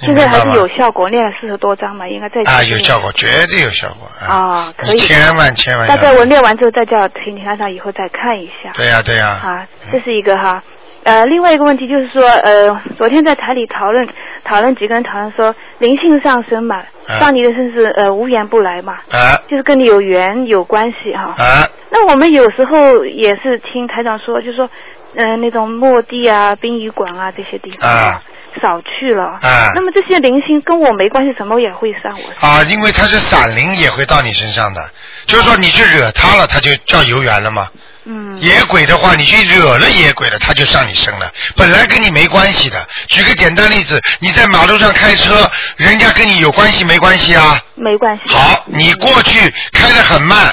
[0.00, 4.26] 你现在还是有效果，练了四十多张嘛，应该再啊，有效果，绝对有效果啊！
[4.26, 4.98] 啊，可以。
[4.98, 8.72] 千万千万大概我练完之后再叫婷婷台长以后再看一下。
[8.74, 10.62] 对呀、对呀、啊，这是一个哈。
[11.04, 14.08] 呃，另外一个问题就是说，呃，昨天在台里讨论
[14.42, 21.34] 讨论几个人讨论说灵性上升嘛，嗯上你的身是呃无缘不来嘛，啊就是跟你有缘有关系哈。
[21.36, 24.68] 啊那我们有时候也是听台长说，就是说，
[25.14, 28.22] 呃，那种墓地啊、殡仪馆啊这些地方啊
[28.62, 29.24] 少去了。
[29.42, 32.48] 啊那么这些灵性跟我没关系，怎么也会上我身？
[32.48, 32.62] 啊！
[32.64, 34.80] 因为它是散灵，也会到你身上的，
[35.26, 37.68] 就是说你去惹他了，他就叫有缘了嘛。
[38.04, 38.38] 嗯。
[38.40, 42.86] 野鬼的话，你去惹了野鬼了，他就上你身了，本来跟你没关系的。
[43.08, 47.60] 举个简单例子，你在马路上开车，人家跟你有关系没关系啊？
[47.74, 48.22] 没关系。
[48.32, 50.52] 好，你过去开得很慢，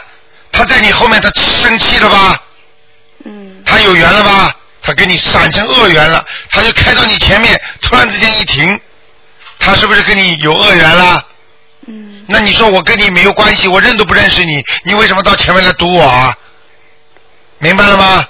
[0.51, 2.41] 他在你后面，他生气了吧？
[3.25, 3.61] 嗯。
[3.65, 4.55] 他有缘了吧？
[4.81, 8.79] 他跟你闪成恶缘了，他就开到你前面，突然之间一停，
[9.59, 11.23] 他是不是跟你有恶缘了？
[11.87, 16.33] 嗯，那你说我跟你没有关系，我认都不认识你，你为什么到前面来堵我啊？
[17.61, 18.25] 明白了吗？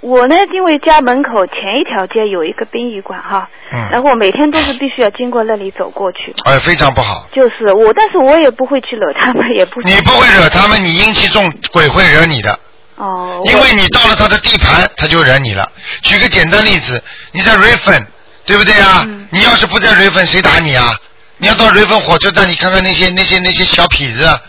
[0.00, 6.32] 我呢，因为家门口前一条街有一个殡仪馆哈，嗯然后我每天都是必须要经过那里走过去。
[6.44, 7.28] 哎，非常不好。
[7.32, 12.58] 就是我，但是我也不会去惹他们，也不你不会惹他们，你阴气重，鬼会惹你的。
[12.94, 15.68] 哦，因为你到了他的地盘，他就惹你了。
[16.02, 18.06] 举个简单例子，你在瑞芬，
[18.46, 19.04] 对不对啊？
[19.08, 20.96] 嗯你要是不在瑞芬，谁打你啊？
[21.38, 24.40] 你要到瑞芬火车站，你看看那些那些那些小痞子，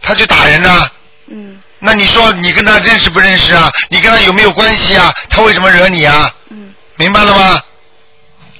[0.00, 0.88] 他就打人呐、
[1.28, 3.70] 嗯那你说你跟他认识不认识啊？
[3.88, 5.12] 你跟他有没有关系啊？
[5.28, 6.30] 他为什么惹你啊？
[6.50, 7.60] 嗯明白了吗？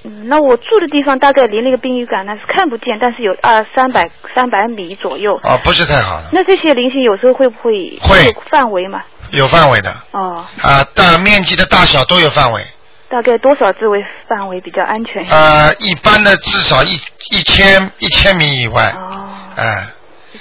[0.03, 5.37] 嗯，那我住的地方大概离那个殡仪馆呢是看不见，但是有二三百三百米左右。
[5.43, 9.03] 啊，不是太好的，那这些灵性有时候会不会会有范围嘛？
[9.33, 12.67] 有范围的哦，啊，大面积的大小都有范围。
[13.11, 15.23] 大概多少字为范围比较安全？
[15.29, 16.99] 呃，一般的至少一
[17.31, 19.89] 一千一千米以外，哦，哎、是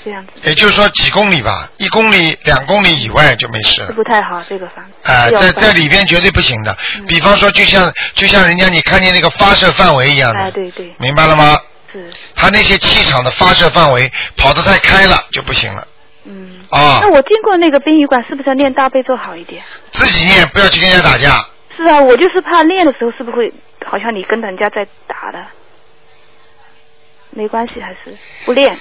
[0.03, 3.93] 这样子，也就是说几公里吧，一公里、两公里以外就没事这了。
[3.93, 5.11] 不太好，这个房子。
[5.11, 6.75] 啊、是要在在里边绝对不行的。
[6.97, 11.59] 嗯比方说，就像就像人家你看见那个发射范围一样的，哎，对对，明白了吗？
[11.91, 15.87] 是，他那些气场的发射范围跑得太开了就不行了
[16.25, 16.59] 嗯。
[16.69, 17.09] 啊那！
[17.09, 19.63] 我经过那个殡仪馆，是不是要念大悲咒好一点？
[19.91, 21.43] 自己念，不要去跟人家打架。
[21.75, 23.53] 是啊，我就是怕练的时候是不是会
[23.85, 25.43] 好像你跟人家在打的？
[27.31, 28.77] 没关系，还是不练。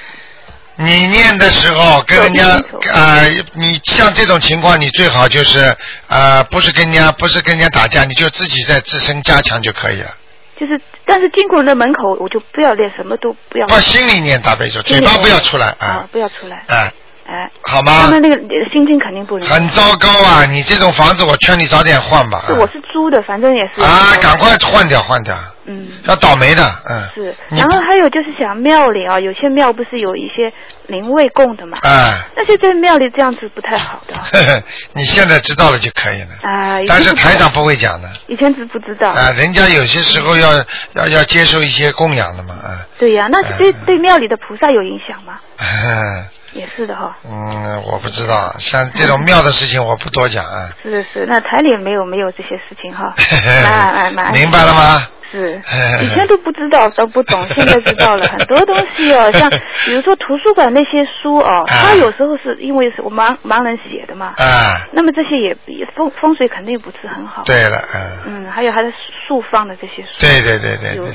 [0.81, 10.09] 你念的时候跟人家有一定呃，你像这种情况，你最好就是呃，不是跟人家不是跟人家打架，你就自己在自身加强就可以了。
[10.57, 13.67] 就是，但是经过那门口，我就不要练，什么都不要。
[13.67, 16.63] 把，心里念大悲咒，嘴巴不要出来啊啊，不要出来。
[16.69, 16.93] 哎，
[17.29, 18.11] 哎，好吗他？
[18.11, 18.37] 们那个
[18.73, 19.47] 心情肯定不能。
[19.47, 20.47] 很糟糕啊！
[20.49, 22.43] 你这种房子，我劝你早点换吧。
[22.47, 23.83] 是，我是租的，反正也是。
[23.83, 25.37] 啊，赶快换掉换掉，
[25.67, 25.89] 嗯。
[26.07, 27.03] 要倒霉的，嗯。
[27.15, 30.51] 是，然后还有就是想庙里啊，有些庙不是有一些
[30.87, 31.77] 灵位供的嘛？
[31.85, 34.15] 哎，那些在庙里这样子不太好的。
[34.33, 34.63] 呵呵
[34.95, 36.29] 你现在知道了就可以了。
[36.51, 39.11] 啊，但是台长不会讲的，以前是不知道？
[39.13, 40.55] 啊，人家有些时候要
[40.95, 45.39] 要要接受一些供养的嘛，啊，对呀、那对嗯对庙里的菩萨有影响吗？
[45.59, 47.17] 嗯 也是的哈。
[47.29, 50.69] 嗯，我不知道，像这种庙的事情 我不多讲啊。
[50.83, 53.15] 是是是，那台里没有没有这些事情哈，
[53.63, 54.33] 蛮蛮蛮。
[54.33, 54.75] 明白了？
[54.75, 55.07] 吗？
[55.31, 55.61] 是，
[56.01, 67.43] 以前都不知道，都不懂，现在知道了很多东西哦，像比如说图书馆那些书哦，啊它有时候是因为是我盲盲人写的嘛，啊，那么这些也也风风水肯定不是很好。
[67.45, 67.79] 对了，
[68.27, 68.91] 嗯，嗯，还有它的
[69.29, 70.09] 树放的这些书。
[70.19, 70.97] 对对对对对。
[70.97, 71.07] 有。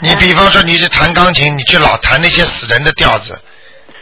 [0.00, 3.38] 你比方说你是弹钢琴，你去老弹那些死人的调子，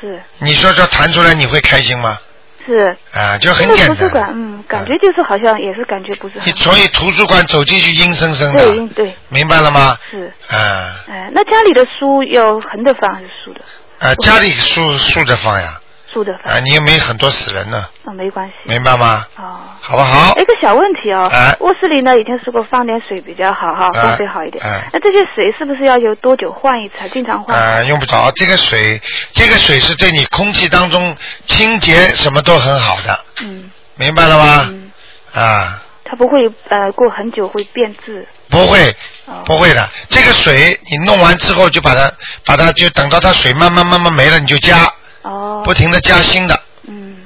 [0.00, 2.18] 是你说说弹出来你会开心吗？
[2.66, 2.96] 是。
[3.12, 4.32] 啊，就很这个简图书馆，单。
[4.34, 6.34] 嗯，感觉就是好像也是感觉不是。
[6.44, 9.96] 你所以图书馆走进去阴森森对的，对明白了吗？
[10.10, 10.32] 是。
[10.54, 13.60] 啊哎，那家里的书要横着放还是竖的？
[14.00, 15.80] 啊，家里竖竖着放呀，
[16.12, 16.54] 竖着放。
[16.54, 18.54] 啊，你有没很多死人呢，哦，没关系。
[18.64, 19.26] 明白吗？
[19.36, 19.60] 哦。
[19.80, 20.34] 好不好？
[20.38, 24.62] 一个小问题哦，哎卧室里呢以前说过放点水比较好哈，哎风水好一点。
[24.64, 26.94] 哎那这些水是不是要有多久换一次？
[26.98, 27.58] 还经常换？
[27.58, 29.00] 啊，用不着这个水，
[29.32, 31.16] 这个水是对你空气当中
[31.46, 34.66] 清洁什么都很好的，嗯明白了吗？
[34.70, 34.90] 嗯，
[35.32, 38.26] 啊，它不会呃过很久会变质。
[38.50, 38.94] 不会，
[39.26, 39.42] 哦。
[39.44, 39.90] 不会的。
[40.08, 42.10] 这个水你弄完之后就把它，
[42.46, 44.90] 把它就等到它水慢慢慢慢没了，你就加，
[45.30, 45.62] 哦。
[45.64, 46.60] 不停的加薪的。
[46.86, 47.16] 嗯。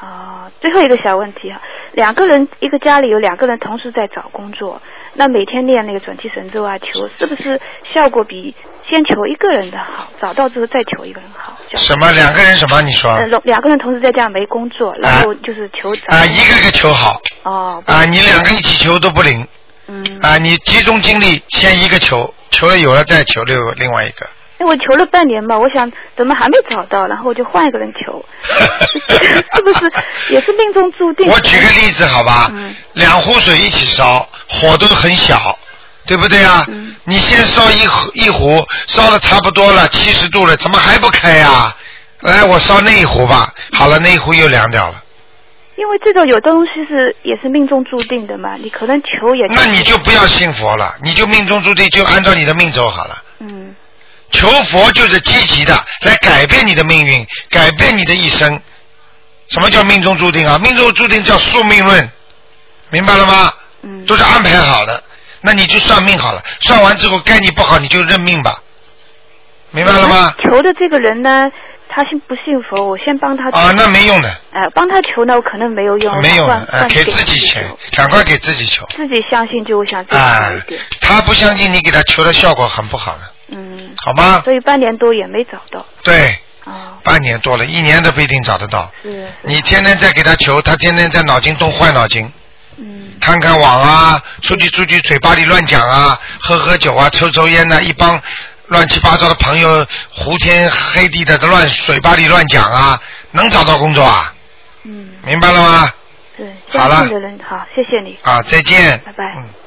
[0.00, 1.60] 哦，最后一个小问题哈，
[1.92, 4.82] 两个人一个家里有两个人同时在找工作，
[5.14, 7.58] 那每天练那个准提神咒啊，求是不是
[7.94, 8.54] 效果比
[8.86, 10.10] 先求一个人的好？
[10.20, 11.56] 找到之后再求一个人好？
[11.70, 12.82] 叫什么两个人什么？
[12.82, 19.46] 你说呃，两个人同时在家没工作，然后就是求啊，一个个求好哦，啊，你两个一起求都不灵
[19.86, 24.26] 嗯，啊，你集中精力先一个求，求了有了再求另另外一个。
[24.58, 28.24] 哎，我求了半年嘛，我想怎么还没找到，然后我就换一个人求，
[29.54, 29.90] 是不是
[30.30, 31.28] 也是命中注定？
[31.28, 35.58] 我举个例子好吧，嗯两壶水一起烧，火都很小，
[36.06, 36.64] 对不对啊？
[36.68, 41.74] 嗯你先烧一壶一壶，烧的差不多了，七十度了，怎么还不开呀、
[42.20, 43.52] 来，我烧那一壶吧。
[43.72, 45.02] 好了，那一壶又凉掉了，
[45.76, 53.20] 因为这种有东西是也是命中注定的嘛，你可能求也那你就不要信佛了，你就命中注定，就按照你的命走好了。
[53.40, 53.74] 嗯
[54.34, 58.60] 求佛就是积极的，来改变你的命运，改变你的一生。
[59.48, 60.58] 什么叫命中注定啊？
[60.58, 62.10] 命中注定叫宿命论，
[62.90, 63.52] 明白了吗？
[63.82, 65.02] 嗯都是安排好的，
[65.42, 68.56] 那你就算命好了，算完之后该你不好你就认命吧，
[69.70, 70.34] 明白了吗？
[70.42, 71.50] 求的这个人呢，
[71.88, 72.82] 他信不信佛？
[72.82, 84.42] 我先帮他啊，那没用的，哎，帮他求呢，我可能没有用，没用的，哎，给自己求求，赶快给自己求，自己相信就我想自己好哎一点。，他不相信你给他求的效果很不好的，嗯，好吗？
[84.44, 85.86] 所以半年多也没找到。
[86.02, 88.90] 对，哦，半年多了，一年都不一定找得到。
[89.02, 89.32] 是。
[89.42, 92.30] 你天天在给他求，他天天在脑筋动坏脑筋。
[92.78, 93.12] 嗯。
[93.20, 98.20] 看看网啊，出去出去，嘴巴里乱讲啊，喝喝酒啊，抽抽烟呐、一帮
[98.66, 104.34] 乱七八糟的朋友，胡天黑地的乱嘴巴里乱讲啊，能找到工作啊？
[104.82, 105.12] 嗯。
[105.24, 105.92] 明白了吗？
[106.36, 106.96] 对，好了
[107.48, 108.18] 好，谢谢你。
[108.22, 109.00] 啊，再见。
[109.06, 109.63] 拜拜。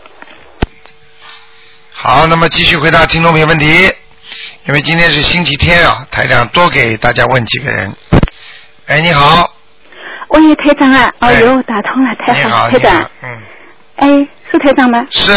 [2.00, 3.66] 好，那么继续回答听众朋友问题。
[4.68, 7.92] 因为今天是星期天啊，台长多给大家问几个人。
[8.86, 9.52] 哎，你好，
[10.28, 13.38] 喂，台长啊，哦哎哟，打通了，太你好，了，台长，，嗯，
[13.96, 15.08] 哎，是台长吗？
[15.10, 15.32] 是，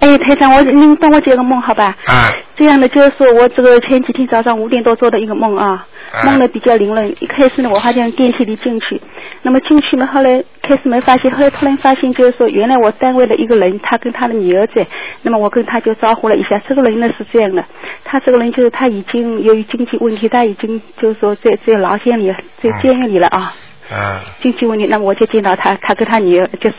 [0.00, 1.96] 哎，台长，我您帮我解个梦好吧？
[2.06, 5.86] 啊，这样的就是说我这个前几天早上五点多做的一个梦啊，啊
[6.24, 7.08] 梦的比较凌乱。
[7.08, 9.00] 一开始呢，我好像电梯里进去，
[9.42, 14.86] 那么进去呢，后来开始没发现，后来突然发现就是说，原来我单位的一个人，他跟他的女儿在，
[15.22, 16.60] 那么我跟他就招呼了一下。
[16.68, 17.64] 这个人呢是这样的，
[18.04, 23.52] 他这个人就是他已经由于经济问题，他已经就是说在在牢监里，在监狱里了啊。
[23.90, 26.76] 嗯，经济问题，那么我就见到他，他跟他女儿就是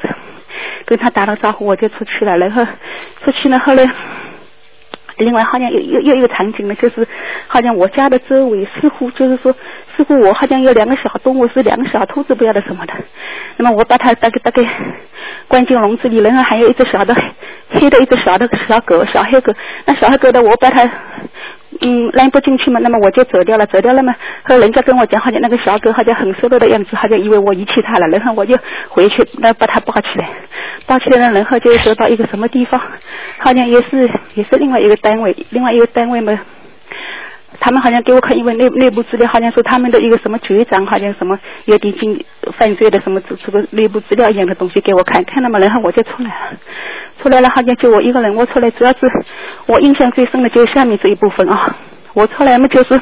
[0.86, 2.38] 跟他打了招呼，我就出去了。
[2.38, 3.84] 然后出去呢，后来
[5.18, 7.08] 另外好像又又又一个场景呢，就是
[7.48, 9.54] 好像我家的周围似乎就是说，
[9.96, 12.94] 似乎我好像有两个小动物，是两个小兔子不晓得什么的。
[13.58, 14.64] 那么我把它大概大概
[15.48, 17.16] 关进笼子里，然后还有一只小的
[17.70, 19.54] 黑的一只小的小狗，小黑狗。
[19.86, 20.90] 那小黑狗的，我把它
[21.82, 24.14] 嗯扔不进去嘛，那么我就走掉了，走掉了嘛。
[24.44, 28.58] 后人家跟我讲，好像那个小狗好像很失落的样子，好像以为我遗弃它了，然后我就
[28.90, 30.30] 回去，那把它抱起来，
[30.86, 32.80] 抱起来了，然后就走到一个什么地方，
[33.40, 36.40] 好像也是也是另外一个单位，另外一个单位嘛。
[37.60, 42.24] 他们好像给我看，因为内内部资料好像说他们的一个什么局长，好像什么有点经
[42.58, 46.58] 犯罪的什么这这个内部资料一样的东西给我看，看了嘛，然后我就出来了，
[47.22, 49.00] 出来了好像就我一个人，我出来主要是
[49.68, 51.76] 我印象最深的就是下面这一部分啊，
[52.14, 53.00] 我出来嘛就是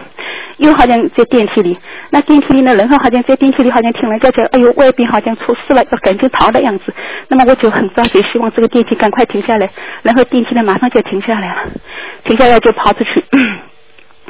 [0.57, 1.77] 又好像在电梯里，
[2.11, 6.93] 那电梯里呢，然后好像在电梯里好像听人家讲，哎呦外边好像出事了，要赶紧逃的样子，
[7.29, 9.69] 那么我就很着急，希望这个电梯赶快停下来，
[10.03, 11.63] 然后电梯呢马上就停下来了，
[12.25, 13.23] 停下来就跑出去。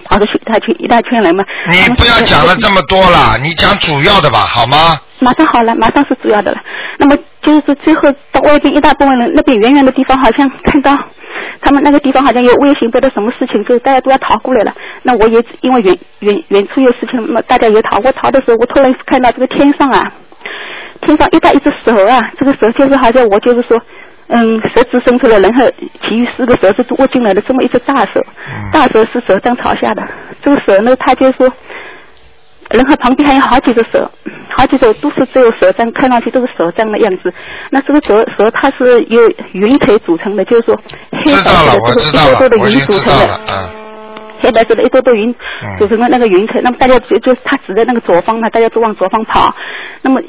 [0.06, 1.44] 跑出去一大圈一大圈人嘛。
[1.68, 4.98] 你不要讲了这么多了，你讲主要的吧，好吗？
[5.20, 6.58] 马上好了，马上是主要的了。
[6.98, 10.98] 那么就是说最后到外边一大部分人，那边远远的地方好像看到
[11.62, 14.74] 他们那个地方好像有危险，不知道什么事情，就大家都要逃过来了。
[15.04, 17.98] 那我也因为远远远处有事情，那么大家也逃。
[18.04, 20.12] 我逃的时候，我突然看到这个天上啊，
[21.02, 23.80] 天上一大一只蛇啊，这个蛇就是好像我就是说。
[24.34, 25.70] 嗯，手指伸出来，然后
[26.02, 28.22] 其余四个手是握进来的，这么一只大手，
[28.72, 30.02] 大手是手掌朝下的。
[30.42, 31.52] 这个手呢，他就说，
[32.70, 34.10] 然后旁边还有好几个手，
[34.56, 37.34] 好几手都是只有手掌，看上去都是手掌的样子。
[37.72, 40.78] 那这个蛇蛇它是由云腿组成的，就是说
[41.12, 43.82] 黑白色的这个一朵朵的云组成的。
[44.40, 45.36] 黑白色的一朵朵云
[45.78, 49.54] 组成的那个云彩，那么大家就就他指在那个左方嘛，大家都往左方跑。
[50.02, 50.20] 那么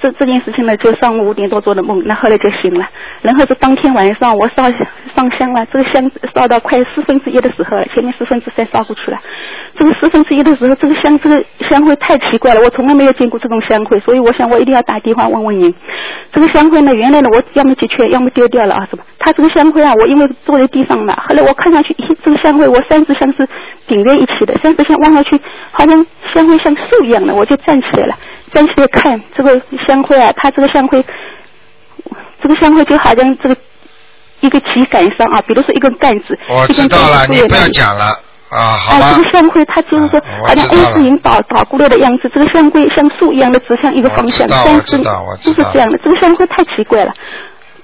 [0.00, 2.88] 这这件事情呢，就上午五点多做的梦，那后来就醒了。
[3.22, 4.64] 然后是当天晚上我烧
[5.14, 9.18] 上香了，这个香烧到快四分之一的时候了，前面四分之三烧过去了。
[9.76, 15.74] 这个四分之一的时候，这个香这个香灰太奇怪了，我从来没有见过这种香灰，所以我想我一定要打电话问问您。
[16.32, 19.04] 这个香灰呢，原来呢我要么就缺，要么丢掉了啊，什么？
[19.18, 23.46] 它这个香灰啊，我因为坐在地上嘛，后来我看上去，咦，这个香灰我三支香是
[23.86, 25.38] 顶在一起的，三支香望上去
[25.70, 28.14] 好像香灰像树一样的，我就站起来了。
[28.52, 31.04] 站起来看这个香灰啊，它这个香灰，
[32.42, 33.56] 这个香灰就好像这个
[34.40, 38.04] 一个旗杆上啊，比如说一根杆子，我知道了，你不要讲了
[38.50, 47.12] 啊，好这个香灰它就是说好像 A 字形倒倒过来的样子，这个香灰像树一样的指向一个方向，但是就是这样的，这个香灰太奇怪了，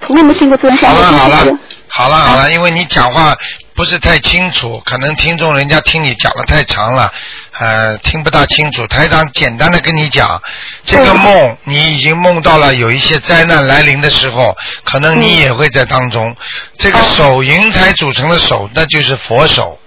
[0.05, 1.01] 从来没见过这样香灰。
[1.01, 3.33] 好了好了，好了好了，因为你讲话
[3.77, 7.13] 不是太清楚，可能听众人家听你讲的太长了。
[7.59, 8.87] 呃，听不大清楚。
[8.87, 10.41] 台长简单的跟你讲，
[10.83, 16.35] 这个梦你已经梦到了，有一些灾难来临的时候，可能你也会在当中。
[16.79, 19.79] 这个手云彩组成的手，那就是佛手。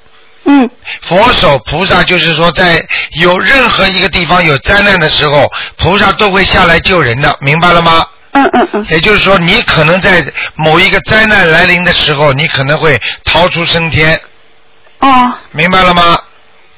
[0.45, 0.71] 嗯。
[1.03, 2.87] 佛手菩萨就是说，在
[3.21, 8.07] 有任何一个地方有灾难的时候，菩萨都会下来救人的，明白了吗？
[8.33, 8.87] 嗯嗯嗯。
[8.91, 10.25] 也就是说，你可能在
[10.57, 14.21] 某一个灾难来临的时候，你可能会逃出升天。
[15.01, 15.33] 哦。
[15.51, 16.19] 明白了吗？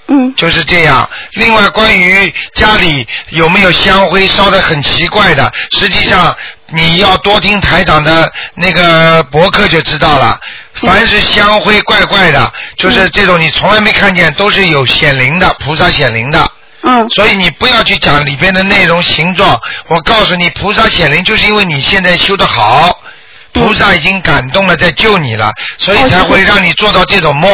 [0.09, 1.09] 嗯，就是这样。
[1.35, 6.35] 另外，关于家里有没有香灰烧的很奇怪的，实际上
[6.69, 10.39] 你要多听台长的那个博客就知道了。
[10.75, 16.51] 凡是香灰怪怪的，就是这种你从来没看见，都是有显灵的菩萨显灵的。
[16.83, 17.09] 嗯。
[17.11, 19.59] 所以你不要去讲里边的内容形状。
[19.89, 23.01] 我告诉你，菩萨显灵就是因为你现在修得好，
[23.53, 27.51] 菩萨已经感动了，在救你了，所以才会让你做到这种梦。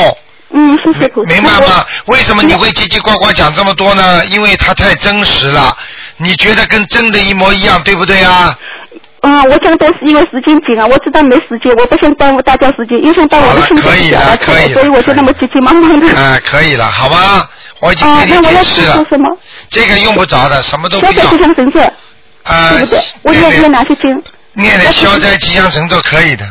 [0.51, 1.35] 嗯，谢谢菩萨。
[1.35, 1.85] 明白吗？
[2.07, 4.25] 为什么你会叽叽呱呱讲这么多呢？
[4.27, 5.77] 因为它太真实了，
[6.17, 8.57] 你觉得跟真的一模一样，对不对啊？
[9.21, 16.17] 嗯，我讲都是因为时间紧啊，我知道没时间，我不想耽误大家时间，影响到我的心可以情了可以了所以我就那么急急忙忙的。
[16.17, 17.51] 哎、可以了，好吧？
[17.81, 19.39] 我已经啊，给你解释了，说什么？
[19.71, 21.39] 这个用不着的，什么都不要消灾吉。
[21.43, 21.81] 祥神咒，
[22.45, 22.99] 啊对不对？
[23.23, 24.23] 我念念哪些经？
[24.55, 26.45] 念念消灾吉祥神咒可以的，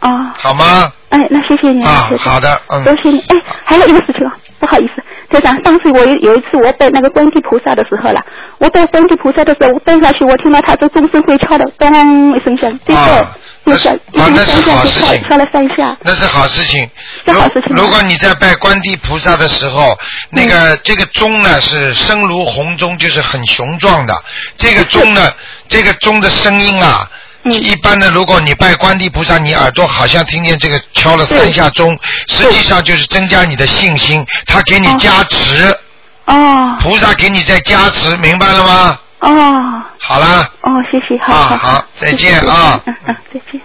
[0.00, 0.92] 啊，好吗？
[1.10, 2.92] 哎，那谢谢你，啊好的，嗯多。
[3.02, 3.20] 谢你。
[3.20, 4.94] 哎，还有一个事情啊，不好意思，
[5.30, 8.20] 台长，当时我有有一次我拜那个观地菩萨的时候了，
[8.58, 13.30] 我拜观地菩萨的时候，我拜下去，我听到他这钟声会敲的，咚一声响，对啊
[13.64, 15.96] 对，就响，一啊那是好事情敲了三下。
[16.02, 16.88] 那是好事情。
[17.26, 19.96] 是好事情吗如如果你在拜观地菩萨的时候，
[20.30, 24.14] 那嗯个、这个钟呢是声如洪钟，就是很雄壮的。
[24.56, 25.32] 这个钟呢，
[25.68, 27.08] 这个钟的声音啊。
[27.46, 31.94] 嗯一般的，如果你拜观地菩萨，你耳朵好像听见这个敲了三下钟，
[32.26, 35.78] 实际上就是增加你的信心，他给你加持，
[36.24, 38.98] 哦菩萨给你在加持，明白了吗？
[39.24, 43.60] 哦好啦，哦，谢谢，好啊好好再谢谢见啊嗯嗯，再见。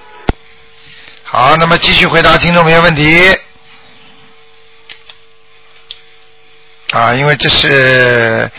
[1.23, 3.37] 好，那么继续回答听众朋友问题。
[6.91, 8.49] 啊，因为这是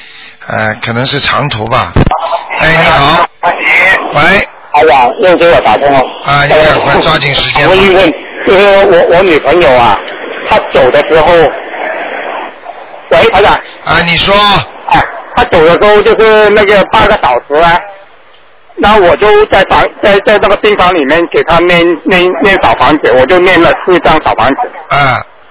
[0.46, 1.92] 呃，可能是长途吧。
[2.58, 3.26] 哎，你好。
[4.14, 4.48] 喂。
[4.72, 5.98] 哎呀，又给我打通了。
[6.24, 7.74] 啊，你赶快抓紧时间我。
[7.74, 8.12] 问一问，
[8.46, 9.98] 就是我我女朋友啊，
[10.48, 11.32] 她走的时候，
[13.10, 13.54] 喂，台长。
[13.84, 14.34] 啊，你说。
[14.36, 15.02] 啊，
[15.34, 17.78] 她走的时候就是那个半个小时啊，
[18.76, 24.60] 那我就在房在在那个病房里面给他念念念小房子，我就念了四张小房子。
[24.90, 24.98] 嗯。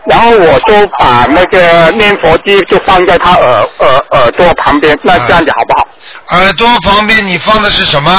[0.06, 5.88] 然后我就把那个念佛机就放在他耳耳耳朵旁边，那这样子好不好？
[6.38, 8.10] 耳朵旁边你放的是什么？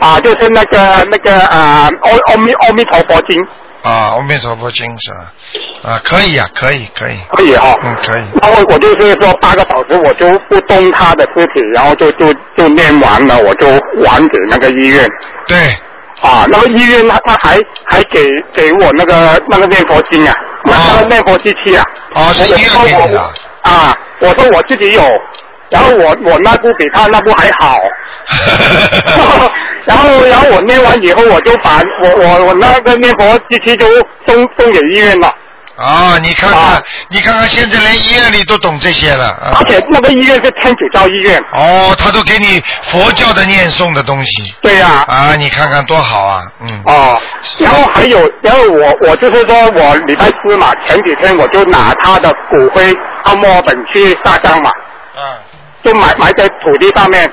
[0.00, 3.40] 啊，就是那个那个啊，阿阿弥阿弥陀佛经。
[3.84, 5.32] 啊，阿弥陀佛经是吧？
[5.84, 7.16] 啊，可以啊，可以，可以。
[7.36, 8.24] 可以哈、嗯，可以。
[8.40, 13.66] 然后我就是说八个小时我就不动他的尸体，然后就就就念完了，我就
[14.06, 15.06] 还给那个医院。
[15.46, 15.56] 对。
[16.22, 18.24] 啊，那个医院他他还还给
[18.54, 21.84] 给我那个那个念佛经啊，那那个念佛机器啊。
[22.14, 23.20] 哦，是医院给你的。
[23.62, 25.02] 啊，我说我自己有，
[25.74, 27.76] 然后我我那部比他那部还好。
[29.84, 33.86] 然后然后我念完以后，我就把我我我那个念佛机器就
[34.24, 35.34] 送送给医院了。
[35.76, 39.30] 啊，你看看，你看看，现在连医院里都懂这些了。
[39.30, 41.42] 啊而且那个医院是天主教医院。
[41.52, 44.54] 哦，他都给你佛教的念诵的东西。
[44.62, 46.82] 对呀、啊，你看看多好啊，嗯。
[46.86, 47.20] 哦，
[47.58, 52.94] 然后还有，然后我我就是说我礼拜四嘛，前几天我就拿他的骨灰
[53.24, 54.70] 到墨尔本去撒葬嘛，
[55.16, 55.22] 嗯。
[55.84, 57.30] 就埋埋在土地上面，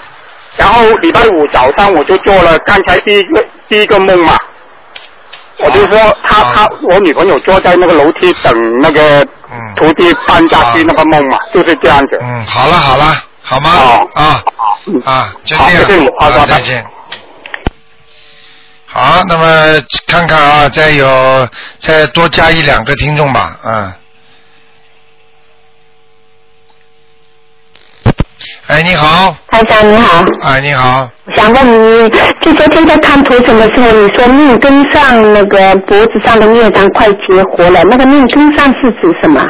[0.57, 4.37] 然后礼拜五早上我就做了刚才第一个第一个梦嘛，
[5.57, 9.25] 我就说他他我女朋友坐在那个楼梯等那个
[9.75, 12.19] 徒弟搬家去那个梦嘛，就是这样子。
[12.21, 13.69] 嗯，好了好了，好吗？
[13.69, 14.43] 好啊。
[15.05, 15.63] 啊，就这
[15.97, 16.85] 样，好再见。
[18.85, 21.47] 好，那么看看啊，再有
[21.79, 23.93] 再多加一两个听众吧，嗯。
[28.71, 29.35] 哎，你好。
[29.49, 30.23] 台长你好。
[30.43, 31.09] 哎，你好。
[31.35, 32.09] 想问你，
[32.41, 39.45] 就昨天在看图腾的时候，你说命根上那个脖子上的孽障快结活了，那个命根上是指什么？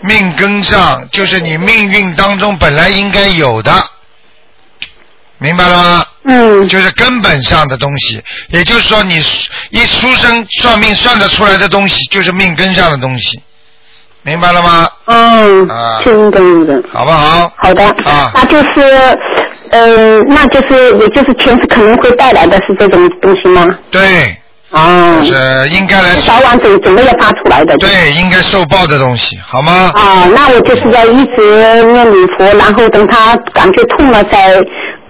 [0.00, 3.70] 命根上就是你命运当中本来应该有的，
[5.36, 6.06] 明白了吗？
[6.24, 6.66] 嗯。
[6.66, 9.22] 就是根本上的东西，也就是说你
[9.68, 13.38] 一出生算命算得出来的东西，就是命根上的东西，
[14.26, 14.88] 明白了吗？
[15.04, 16.74] 嗯，啊是应该应该。
[16.92, 17.50] 好不好？
[17.58, 17.84] 好的。
[17.84, 18.32] 啊。
[18.34, 19.18] 那就是，
[19.70, 23.64] 嗯、那就是也就是前世可能会带来的是这种东西吗？
[23.88, 24.36] 对。
[24.72, 25.20] 啊。
[25.20, 26.16] 就是应该来。
[26.16, 27.76] 早晚准准备要发出来的。
[27.76, 29.92] 对，应该受报的东西，好吗？
[29.94, 34.60] 啊，那我就是要一直念礼佛，然后等他感觉痛了再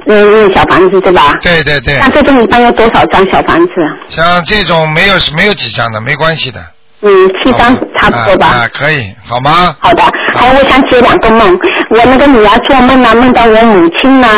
[0.09, 1.33] 嗯念小房子，对吧？
[1.41, 1.97] 对对对。
[2.01, 3.73] 那这种一般要多少张小房子？
[4.09, 6.61] 像这种没有没有几张的，没关系的。
[7.03, 7.11] 嗯，
[7.45, 8.47] 七张差不多吧。
[8.47, 9.77] 啊，可以，好吗？
[9.81, 10.03] 好的，
[10.35, 11.59] 还有我想解两个梦。
[11.91, 14.29] 我那个女儿做梦呢，梦到我母亲呢，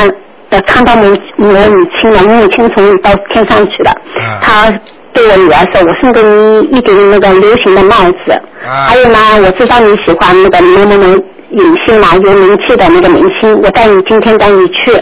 [0.50, 3.90] 呃，看到母我母亲了，我母亲从到天上去了。
[3.90, 4.72] 啊她
[5.12, 8.32] 对我女儿说：“我送给你一顶那个流行的帽子。
[8.64, 11.06] 啊还有呢，我知道你喜欢那个某某某
[11.50, 14.92] 影星嘛，有名气的那个明星，我带你今天带你去，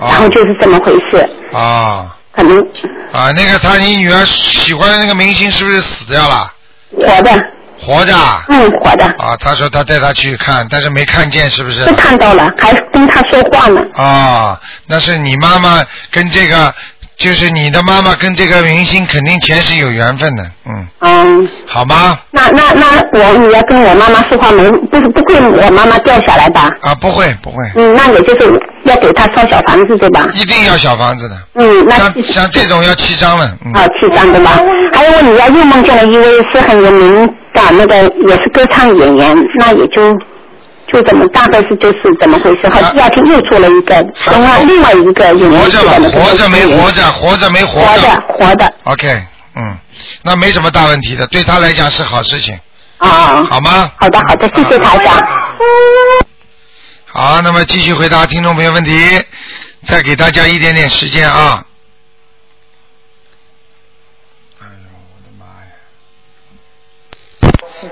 [0.00, 1.28] 然后就是这么回事。
[1.56, 2.58] 啊可能
[3.12, 6.52] 啊，那个他，你女儿喜欢的那个明星是不是死掉了？
[6.96, 7.30] 活的，
[7.80, 8.44] 活着啊？
[8.48, 11.84] 嗯，活的，啊，他说他带他去看，但是没看见，是不是？
[11.84, 13.80] 是看到了，还跟他说话呢。
[13.94, 16.72] 啊，那是你妈妈跟这个
[17.16, 22.18] 就是你的妈妈跟这个明星肯定前世有缘分的，嗯，嗯，好吗？
[22.32, 26.68] 那那那我你要跟我妈妈说话没不是不会我妈妈掉下来吧？
[26.82, 30.26] 啊，不会不会，嗯，那也就是要给她烧小房子对吧？
[30.34, 31.36] 一定要小房子的。
[31.54, 34.60] 嗯，那像像这种要七张了，嗯，啊，七张对吧？
[34.92, 37.96] 还有我女儿又梦见了一位是很有名的那个
[38.28, 40.12] 也是歌唱演员，那也就
[40.94, 42.68] 就怎么大概是就是怎么回事？
[42.72, 49.22] 好，第二天又做了一个另外另外一个有名活着吧气的那，个活着没活着，活着没活活着活的 OK，
[49.56, 49.76] 嗯，
[50.22, 52.56] 那没什么大问题的，对他来讲是好事情，
[52.98, 53.90] 啊，好吗？
[53.98, 55.20] 好的好的，谢谢台长。
[57.06, 58.96] 好，那么继续回答听众朋友问题，
[59.84, 61.64] 再给大家一点点时间啊。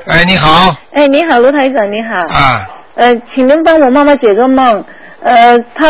[0.07, 2.35] 哎，你好，哎，你好，卢台长，你好。
[2.35, 4.85] 啊，呃，请您帮我妈妈解个梦。
[5.23, 5.87] 呃，她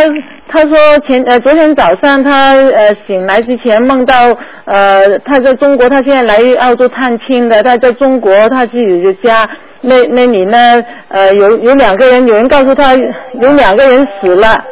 [0.49, 0.77] 她说
[1.07, 4.37] 前呃昨天早上她呃醒来之前梦到
[4.67, 9.49] 呃她在中国，她现在来澳洲探亲的，她在中国她自己的家
[9.81, 14.63] 那那里呢呃有有两个人，有人告诉她有两个人死了。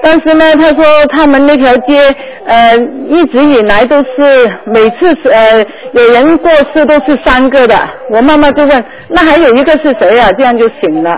[0.00, 2.14] 但是呢，她说他们那条街，
[2.44, 2.76] 呃，
[3.08, 7.74] 一直以来都是每次呃有人过世都是三个的。
[8.10, 10.30] 我妈妈就问，那还有一个是谁啊？
[10.38, 11.10] 这样就醒了。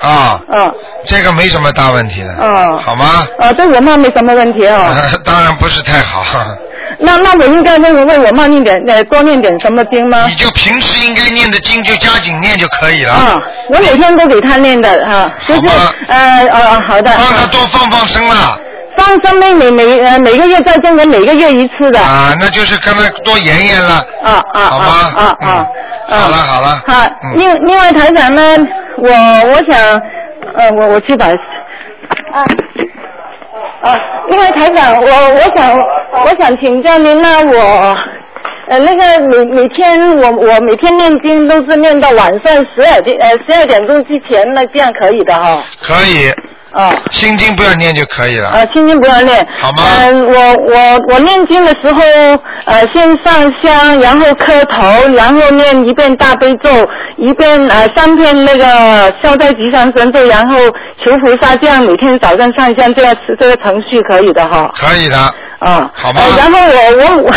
[0.00, 0.74] 啊，嗯，
[1.06, 3.26] 这个没什么大问题的，嗯，好吗？
[3.40, 4.92] 啊，对我妈没什么问题哦。
[5.24, 6.22] 当然不是太好，
[6.98, 10.26] 那那我应该为为我妈念点呃多念点什么经吗？
[10.28, 13.12] 你就平时应该念的经就加紧念就可以了。
[13.12, 13.36] 啊，
[13.70, 15.60] 我每天都给她念的哈，就是
[16.08, 17.10] 呃呃好的。
[17.16, 18.58] 帮她多放放生啦。
[18.96, 21.98] 放生妹每每呃每个月在中国每个月一次的。
[22.00, 23.94] 啊，那就是跟她多研研了。
[24.22, 24.86] 啊啊好吗？
[25.16, 25.50] 啊啊
[26.08, 26.16] 啊！
[26.20, 26.82] 好了好了。
[26.86, 28.42] 好，嗯另另外台长呢，
[28.96, 30.02] 我我想，
[30.54, 32.44] 呃，我我去把啊
[33.82, 35.76] 啊，因为台长，我我想
[36.24, 37.96] 我想请教您呢，我
[38.68, 45.62] 呃那个每每天我我每天念经都是念到晚上十二点呃十二点钟之前，那这样可以的哈。
[45.80, 46.32] 可以。
[46.74, 46.94] 啊。
[47.10, 48.48] 心经不要念就可以了。
[48.48, 49.46] 啊，心经不要念。
[49.58, 49.84] 好吗？
[50.02, 52.02] 嗯、我我我念经的时候，
[52.66, 54.82] 呃，先上香，然后磕头，
[55.14, 56.70] 然后念一遍大悲咒，
[57.16, 60.54] 一遍呃三遍那个消灾吉祥神咒，然后
[60.98, 64.70] 求菩萨，这样每天早上上香，这样这个程序可以的哈。
[64.74, 65.16] 可以的。
[65.60, 65.90] 啊。
[65.94, 66.20] 好吧？
[66.20, 67.32] 呃然后我我我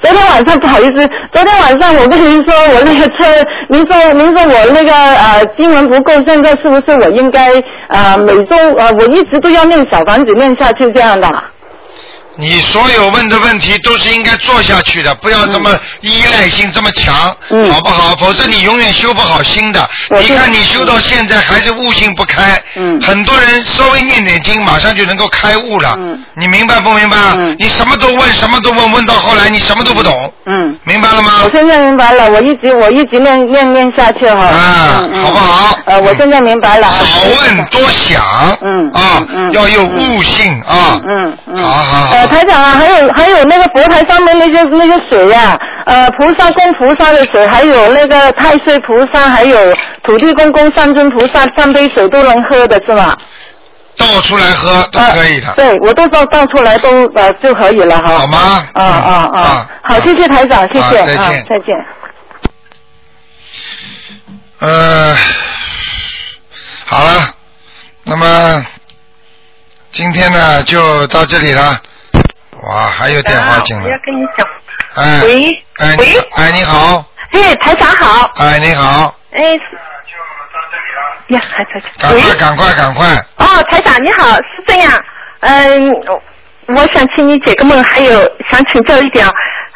[0.00, 3.24] 昨天晚上不好意思，昨天晚上我跟您说我那个车，
[3.68, 7.50] 您说您说我那个呃经文不够，现在是不是我应该
[7.88, 11.28] 呃每周呃我一直都要念小房子念下去这样的？
[12.36, 17.14] 你所有问的问题都是应该做下去的，不要这么依赖性这么强，
[17.70, 18.14] 好不好？
[18.16, 19.88] 否则你永远修不好心的。
[20.20, 22.62] 你看你修到现在还是悟性不开，
[23.02, 25.98] 很多人稍微念点经，马上就能够开悟了。
[26.36, 27.16] 你明白不明白？
[27.58, 30.32] 你什么都问，什么都问，问到后来你什么都不懂。
[30.46, 31.40] 嗯，明白了吗？
[31.44, 34.42] 我现在明白了，我一直我一直念念念下去哈。
[34.42, 35.78] 啊，好不好？
[35.86, 36.88] 呃，我现在明白了。
[36.88, 38.22] 少问多想。
[38.60, 38.90] 嗯。
[38.92, 41.00] 啊，要有悟性啊。
[41.08, 41.62] 嗯嗯。
[41.62, 42.25] 好好。
[42.26, 53.16] 呃，台长啊，还有还有那个佛台上面那些那些水呀、呃，菩萨供菩萨的水，还有那个太岁菩萨，还有土地公公、三尊菩萨三杯水都能喝的是吗？
[53.96, 55.52] 倒出来喝都可以的。
[55.54, 58.18] 对，我都倒倒出来都呃就可以了哈。
[58.18, 58.66] 好吗？
[58.74, 59.70] 啊啊啊！
[59.82, 61.86] 好，谢谢台长，谢谢啊再见啊，再见。
[64.58, 65.16] 呃，
[66.84, 67.34] 好了，
[68.04, 68.66] 那么
[69.92, 71.80] 今天呢就到这里了。
[72.66, 73.98] 哇，还有电话进来我要。
[73.98, 74.46] 跟你讲。
[74.96, 78.30] 哎，喂哎，你喂哎，你好，哎，台长好。
[78.36, 79.58] 哎，你好，哎。
[81.28, 81.88] 呀，还在这。
[81.98, 83.06] 赶快，赶快，赶快！
[83.38, 84.92] 哦，台长你好，是这样，
[85.40, 85.90] 嗯，
[86.68, 89.26] 我想请你解个梦，还有想请教一点，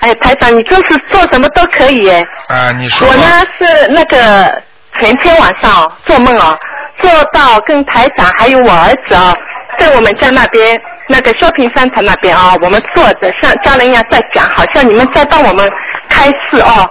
[0.01, 2.25] 哎，台长你就是做什么都可以哎。
[2.49, 3.27] 啊，你说我呢
[3.59, 4.63] 是那个
[5.01, 6.57] 前天晚上哦做梦哦，
[7.01, 9.37] 做到跟台长还有我儿子哦、
[9.79, 10.81] 在我们家那边
[11.13, 15.69] 那个萧平商场那边啊、我们坐着像家人一样在讲，好像你们在帮我们
[16.09, 16.89] 开示哦。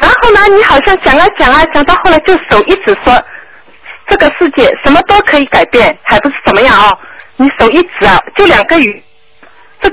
[0.00, 3.24] 然后呢，你好像讲啊讲啊，讲到后来就手一直说，
[4.08, 6.98] 这个世界什么都可以改变，还不是怎么样哦？
[7.36, 9.02] 你手一指啊，就两个鱼，
[9.80, 9.88] 这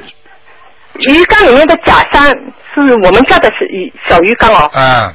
[1.11, 2.31] 鱼缸里面的假山
[2.73, 4.71] 是我们家的是鱼小鱼缸哦。
[4.73, 5.13] 啊，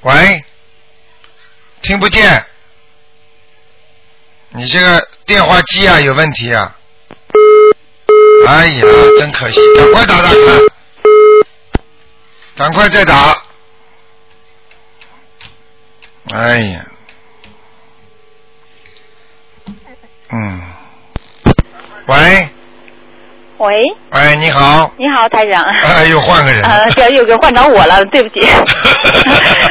[0.00, 0.42] 喂，
[1.82, 2.42] 听不见，
[4.50, 6.74] 你这个电话机啊有问题啊！
[8.46, 8.82] 哎呀，
[9.18, 10.38] 真可惜，赶快打打看，
[12.56, 13.36] 赶快再打。
[16.30, 16.86] 哎呀，
[20.30, 20.62] 嗯，
[22.06, 22.48] 喂，
[23.58, 25.62] 喂，哎，你好，你好，台长。
[25.64, 26.62] 哎，又换个人。
[26.62, 28.46] 呃，对又给换到我了，对不起。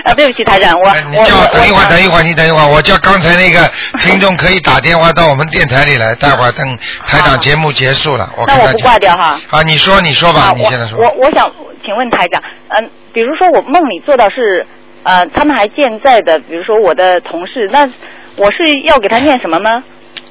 [0.03, 3.69] 啊， 对不起，台长，我哎你叫等一会儿，等一会儿，你等一会儿，我叫刚才那个
[3.99, 8.77] 听众可以打电话到我们电台里来，待会儿等台长节目结束了，那我不。
[8.79, 9.39] 挂掉哈。
[9.49, 10.99] 啊，你说，你说吧，你现在说。
[10.99, 11.49] 我我想
[11.85, 14.65] 请问台长，嗯、比如说我梦里做到是
[15.03, 17.89] 呃他们还健在的，比如说我的同事，那
[18.35, 19.81] 我是要给他念什么吗？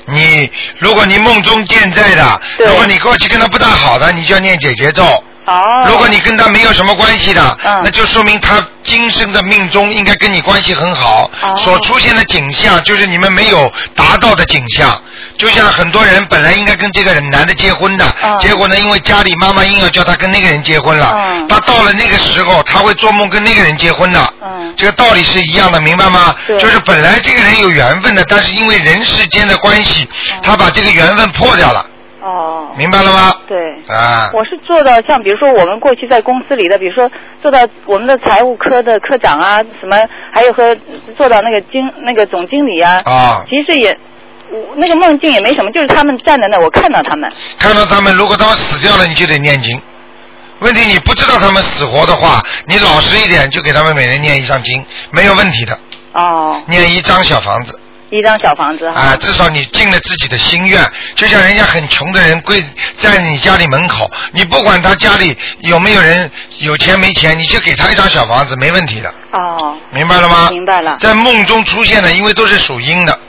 [0.07, 5.03] 你如果你梦中健在的，如果你过去跟他不大好的，你就要念解结咒。
[5.47, 5.87] 哦。
[5.89, 11.31] 如果你跟他没有什么关系的，嗯那就说明他今生的命中应该跟你关系很好。
[11.43, 15.01] 哦所出现的景象就是你们没有达到的景象。
[15.39, 21.15] 就像很多人本来应该跟这个男的结婚的，嗯结果呢，因为家里妈妈硬要叫他跟那个人结婚了，
[21.49, 24.35] 他到了那个时候，他会做梦跟那个人结婚的。
[24.77, 26.35] 这个道理是一样的，明白吗？
[26.49, 30.09] 就是本来这个人有缘分的，但是因为人世间的关系，
[30.43, 31.85] 他把这个缘分破掉了。
[32.27, 32.69] 哦。
[32.77, 33.35] 明白了吗？
[33.47, 33.73] 对。
[33.89, 34.31] 啊。
[34.35, 37.11] 我是做到像比如说我们过去在公司里的，比如说
[37.41, 39.97] 做到我们的财务科的科长啊，什么
[40.33, 40.77] 还有和
[41.17, 42.93] 做到那个经那个总经理啊。
[43.05, 43.45] 啊。
[43.49, 43.97] 其实也。
[44.49, 47.29] 我那个梦境也没什么，就是他们站在那，我看到他们。
[47.59, 49.77] 看到他们，如果他们死掉了，你就得念经。
[50.61, 55.77] 问题你不知道他们死活的话，你老实一点，就给他们每人念一张经，没有问题的。
[56.13, 56.63] 哦。
[56.69, 57.77] 念一张小房子。
[58.11, 59.01] 一张小房子哈。
[59.01, 60.81] 啊，至少你尽了自己的心愿。
[61.15, 62.65] 就像人家很穷的人跪
[62.99, 69.13] 在你家里门口，你不管他家里有没有人有钱没钱，你就给他一张小房子，没问题的。
[69.33, 69.77] 哦。
[69.91, 70.49] 明白了吗？
[70.51, 70.97] 明白了。
[71.01, 73.21] 在梦中出现的，因为都是属阴的，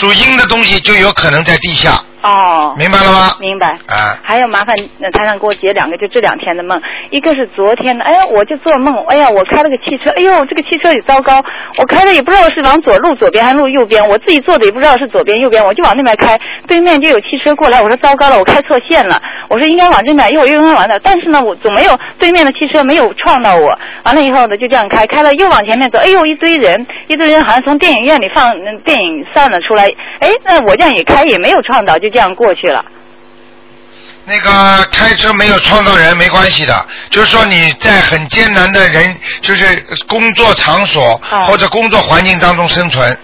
[0.00, 2.02] 属阴的东西就有可能在地下。
[2.22, 2.74] 哦。
[2.78, 3.34] 明白了吗？
[3.40, 3.78] 明白。
[3.88, 4.18] 啊。
[4.22, 6.80] 还有麻烦那台上给我解两个，就这两天的梦。
[7.10, 11.42] 一个是昨天的，哎呀，我就做梦，哎呀，我开了个汽车，哎呦，这个汽车也糟糕，
[11.78, 29.88] 我开的也不知道是往左路左边还是路右边，我自己坐的也不知道是左边右边，我就往那边开，对面就有汽车过来，我说糟糕了，我开错线了，我说应该往这边，一会儿又应该往那，但是呢，我总没有对面的汽车没有撞到我，完了以后呢，就这样开，开了又往前面走，哎呦，一堆人，一堆人好像从电影院里放嗯电影散了出来，
[30.20, 32.84] 哎，那我这样也开也没有撞到，就这样过去了。
[34.26, 43.16] 那个开车没有撞到人没关系的，就是说你在很艰难的人，就是工作场所或者工作环境当中生存。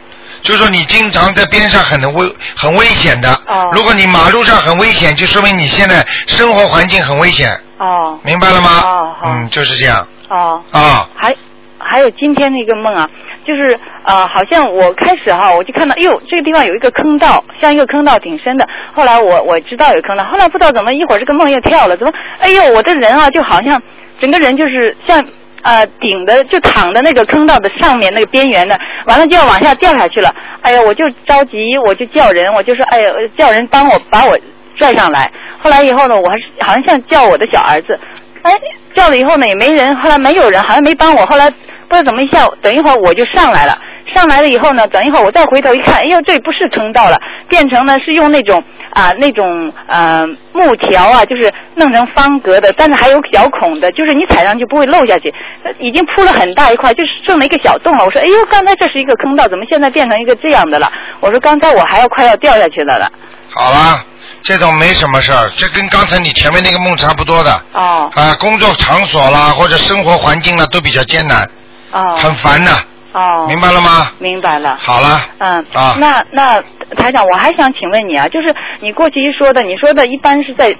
[0.42, 8.18] 就是说你经常在边上很危很危险的，哦如果你马路上很危险，就说明你现在生活环境很危险，哦。
[8.22, 9.16] 明白了吗？
[9.24, 10.62] 嗯，就是这样哦。
[10.70, 11.08] 啊。
[11.16, 11.34] 还
[11.78, 13.08] 还有今天那个梦啊，
[13.46, 18.68] 就是呃，好像我开始哈，我就看到，哎呦，这个地方有一个坑道，像一个坑道挺深的。
[18.92, 22.12] 后来我我知道有坑道，后来不知道怎么一会儿这个梦又跳了，怎么？
[22.40, 23.80] 哎呦，我这人啊，就好像
[24.20, 25.24] 整个人就是像。
[25.62, 30.32] 呃，顶的就躺的那个坑道的上面那个边缘的，完了就要往下掉下去了。
[30.62, 34.38] 哎呀，我就着急，我就叫人，我就说，哎呀，叫人帮我把我
[34.76, 35.28] 拽上来。
[35.58, 37.98] 后来以后呢，我还是好像像叫我的小儿子，
[38.42, 38.52] 哎，
[38.94, 41.26] 叫了以后呢也没人，后来没有人，好像没帮我。
[41.26, 41.52] 后来
[41.88, 43.78] 不知道怎么一下，等一会儿我就上来了。
[44.06, 47.18] 上来了以后呢，等一会儿我再回头一看，哎呦，这里不是坑道了，
[47.48, 55.34] 变成呢是用那种啊那种呃木条啊，就是弄成方格的，但是还有小孔的，就是你踩上去不会漏下去。
[55.64, 58.04] 呃已经铺了很大一块，就是剩了一个小洞了。
[58.04, 60.90] 我说，哎呦，刚才这是一个坑道，怎么现在变成一个这样的了？
[61.18, 63.10] 我说，刚才我还要快要掉下去了了。
[63.52, 64.04] 好了，
[64.42, 67.50] 这种没什么事儿，这跟刚才你前面那个梦差不多的。
[67.72, 68.08] 哦。
[68.14, 71.46] 啊，工作场所啦，或者生活环境啦，都比较艰难，
[71.92, 72.14] 哦。
[72.14, 72.70] 很烦的。
[73.12, 73.46] 哦。
[73.48, 74.12] 明白了吗？
[74.18, 74.76] 明白了。
[74.76, 75.20] 好了。
[75.38, 75.64] 嗯。
[75.74, 76.62] 啊那那
[76.96, 80.76] 台长，我还想请问你啊，就是你过去一说的，你说的一般是在。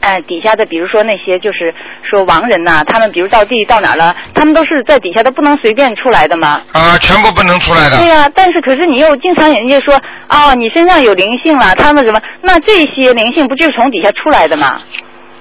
[0.00, 1.74] 哎，底下的比如说那些就是
[2.08, 6.62] 说亡人呐、他们比如到地到哪儿了，他们都是在底下都，不能随便出来的吗？
[6.72, 7.98] 啊，全部不能出来的。
[7.98, 12.22] 对呀、但是可是你又经常人家说哦、你身上有灵性了，他们什么？
[12.42, 14.80] 那这些灵性不就是从底下出来的吗？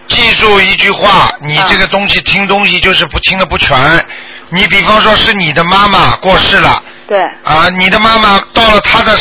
[0.07, 3.77] 记住一句话，你这个东西听东西就是不听的不全。
[4.49, 6.81] 你比方说是你的妈妈过世了。
[7.07, 7.23] 对。
[7.43, 9.17] 啊，你的妈妈到了她的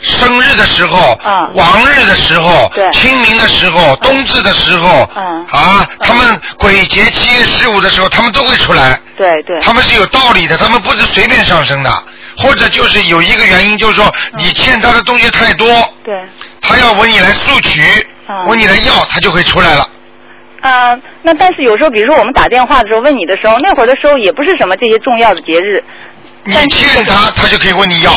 [0.00, 1.18] 生日的时候，
[1.54, 8.98] 亡日的时候，清明的时候，冬至的时候，嗯啊，他们鬼节七月十五的时候，他们都会出来。
[9.16, 9.58] 对对。
[9.60, 11.90] 他们是有道理的，他们不是随便上升的，
[12.36, 15.66] 或者就是有一个原因，就是说你欠他的东西太多，
[16.04, 16.14] 对。
[16.60, 18.06] 他要问你来索取，
[18.46, 19.88] 问你来要，他就会出来了。
[20.60, 25.82] 啊、那但是有时候，比如说我们打电话的时候问你的时候，那会儿的时候也不是什么这些重要的节日。
[26.44, 28.12] 你欠他，他就可以问你要。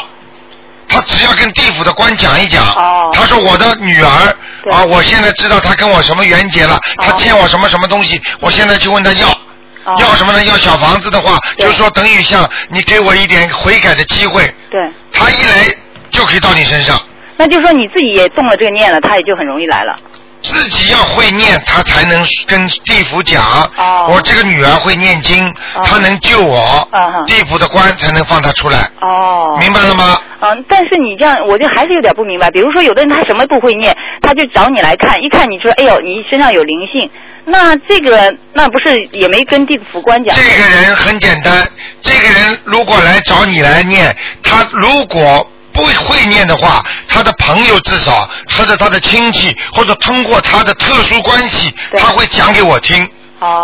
[0.87, 4.35] 他只要跟地府的官讲一讲，哦他说我的女儿
[4.71, 9.27] 啊，我现在知道他跟我什么缘结哦了，他欠我什么什么东西，我现在去问他要。
[9.29, 10.41] 哦要什么呢？
[10.45, 14.79] 要小房子的话，就是说等于像你给我一点悔改的机会，对。
[15.11, 15.65] 他一来
[16.09, 16.97] 就可以到你身上。
[17.35, 19.93] 那就是说你自己也动了这个念了，他也就很容易来了。
[20.43, 23.41] 自己要会念，他才能跟地府讲。
[23.77, 25.41] 哦我这个女儿会念经，
[25.83, 28.79] 她能救我，嗯地府的官才能放她出来。
[29.01, 30.19] 哦，明白了吗？
[30.41, 32.51] 嗯，但是你这样，我就还是有点不明白。
[32.51, 37.09] 比如说，有的人他什么不会念，他就找你来看，一看你说，哎呦，你身上有灵性，
[37.45, 40.35] 那这个那不是也没跟地府官讲？
[40.35, 41.65] 这个人很简单，
[42.01, 44.13] 这个人如果来找你来念，
[44.43, 53.07] 他如果不会念的话，他的朋友至少或者他的亲戚，或者通过他的特殊关系，他会讲给我听。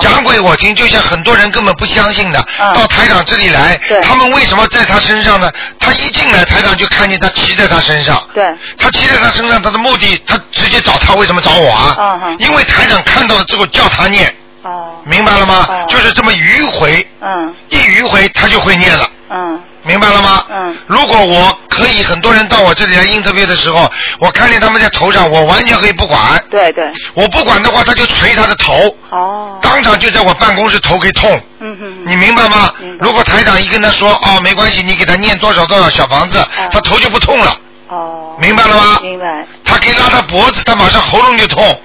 [0.01, 5.49] 讲给我听，就像很多人根本不相信的，到台长这里来，他们为什么在他身上呢？
[5.79, 8.43] 他一进来，台长就看见他骑在他身上，对，
[8.77, 12.35] 他骑在他身上，他的目的，他直接找他，为什么找我啊？
[12.39, 15.65] 因为台长看到了之后叫他念，哦，明白了吗？
[15.87, 19.09] 就是这么迂回，嗯一迂回他就会念了。
[19.29, 20.43] 嗯明白了吗？
[20.51, 20.77] 嗯。
[20.87, 26.19] 如果我可以，很多人到我这里来 interview 的时候，我看见他们在头上，我完全可以不管。
[26.51, 26.91] 对对。
[27.13, 28.95] 我不管的话，他就捶他的头。
[29.09, 29.57] 哦。
[29.61, 31.41] 当场就在我办公室头给痛。
[31.61, 32.03] 嗯哼。
[32.05, 32.73] 你明白吗？
[32.99, 37.57] 如果台长一跟他说哦没关系，你给他念多少多少小房子，他头就不痛了。
[37.87, 38.35] 哦。
[38.39, 38.99] 明白了吗？
[39.01, 39.45] 明白。
[39.63, 41.81] 他可以拉他脖子，他马上喉咙就痛。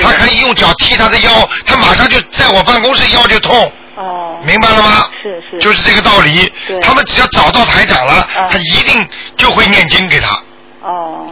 [0.00, 3.70] 他可以用脚踢他的腰，他马上就在我办公室腰就痛。
[4.02, 4.38] 哦。
[4.44, 5.08] 明白了吗？
[5.22, 5.58] 是是。
[5.58, 6.50] 就是这个道理。
[6.66, 10.38] 对他们只要找到台长了，他一定就会念经给他。
[10.82, 11.26] 哦。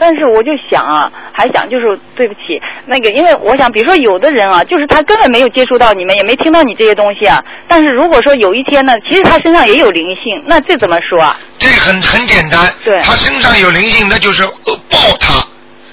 [0.00, 7.42] 但是我就想啊，还想就是对不起那个，因为我想，比如说有的人啊，就是他根本没有接触到你们，也没听到你这些东西啊。
[7.66, 11.36] 但是如果说有一天呢，其实他身上也有灵性，那这怎么说啊？
[11.58, 12.72] 这个很很简单。
[12.84, 15.44] 对他身上有灵性，那就是呃报他。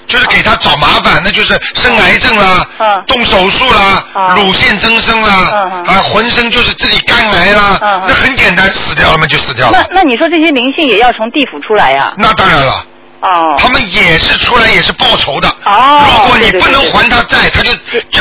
[0.06, 4.04] 就是给他找麻烦，那就是生癌症啦，嗯动手术啦，
[4.36, 9.86] 乳腺增生啦，啊，浑身就是这里肝癌啦，那很简单，死掉了嘛就死掉了。
[9.90, 12.84] 那那你说这些灵性也要从地府出来呀、那当然了。
[13.20, 13.56] 哦。
[13.58, 15.48] 他们也是出来也是报仇的。
[15.64, 16.04] 哦。
[16.06, 17.70] 如果你不能还他债，他就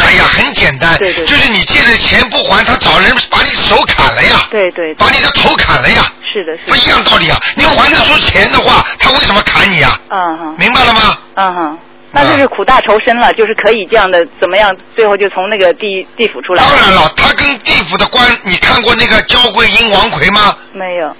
[0.01, 4.93] 哎呀很简单，就是你借的钱不还，他找人把你手砍了呀，对对。
[4.95, 6.03] 把你的头砍了呀。
[6.35, 6.67] 是的，是的。
[6.67, 7.37] 不一样道理啊！
[7.55, 9.97] 你还得出钱的话，他为什么砍你啊？
[10.09, 10.55] 嗯哼。
[10.59, 11.17] 明白了吗？
[11.35, 11.79] 嗯哼。
[12.11, 14.75] 那就是苦大仇深了，就是可以这样的，怎么样？
[14.95, 16.63] 最后就从那个地地府出来。
[16.63, 20.55] 当然了，他跟地府的官，你看过那个焦桂英王魁吗？
[20.73, 21.15] 没有。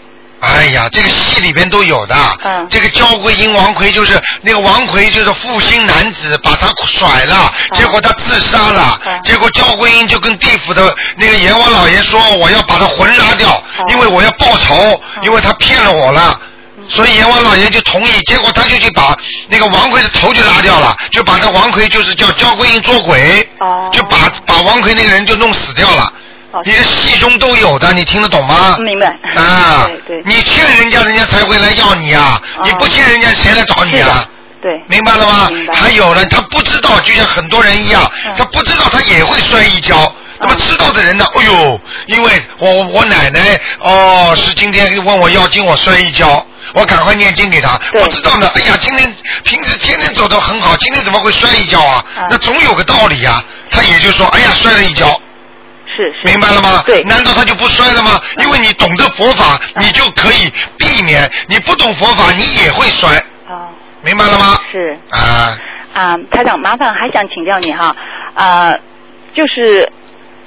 [0.46, 2.16] 哎呀，这个戏里边都有的。
[2.44, 2.68] 嗯。
[2.70, 9.00] 这个焦桂英王奎就是那个王奎，就是负心男子，把他甩了，结果他自杀了。
[9.24, 16.40] 结果焦桂英就跟地府的那个阎王老爷说：“我要把他魂拉掉，因为我要报仇，因为他骗了我了。”
[16.88, 19.18] 所以阎王老爷就同意，结果他就去把
[19.48, 23.50] 那个王奎的头就拉掉了，就把那王奎就是叫焦桂英捉鬼，
[23.92, 26.14] 就把把王奎那个人就弄死掉了。
[26.64, 28.78] 你的戏中都有的，你听得懂吗？
[28.80, 29.08] 明白。
[29.36, 30.24] 啊，对对。
[30.26, 32.42] 你欠人家，人家才会来要你啊！
[32.64, 34.26] 你不欠人家，谁来找你啊？
[34.62, 34.82] 对。
[34.88, 35.50] 明白了吗？
[35.74, 40.14] 还有呢，他不知道，就像很多人一样，他不知道，他也会摔一跤。
[40.38, 41.26] 那么知道的人呢？
[41.36, 46.46] 哎呦，因为我我奶奶哦是今天问我要经，我摔一跤。
[46.74, 48.50] 我赶快念经给他，不知道呢。
[48.56, 52.04] 哎呀，今天平时天天走的很好，今天怎么会摔一跤啊？
[52.30, 55.22] 那总有个道理呀、他也就说，哎呀，摔了一跤。
[55.96, 56.28] 是是。
[56.28, 56.84] 明白了吗？
[56.86, 57.02] 对。
[57.04, 58.20] 难道他就不摔了吗？
[58.40, 63.10] 因为你懂得佛法，你就可以避免；你不懂佛法，你也会摔。
[63.48, 63.70] 哦。
[64.04, 64.58] 明白了吗？
[64.72, 64.98] 是。
[65.12, 65.58] 啊。
[65.94, 67.96] 啊，台长，麻烦还想请教你哈，
[68.36, 68.70] 啊，
[69.34, 69.90] 就是。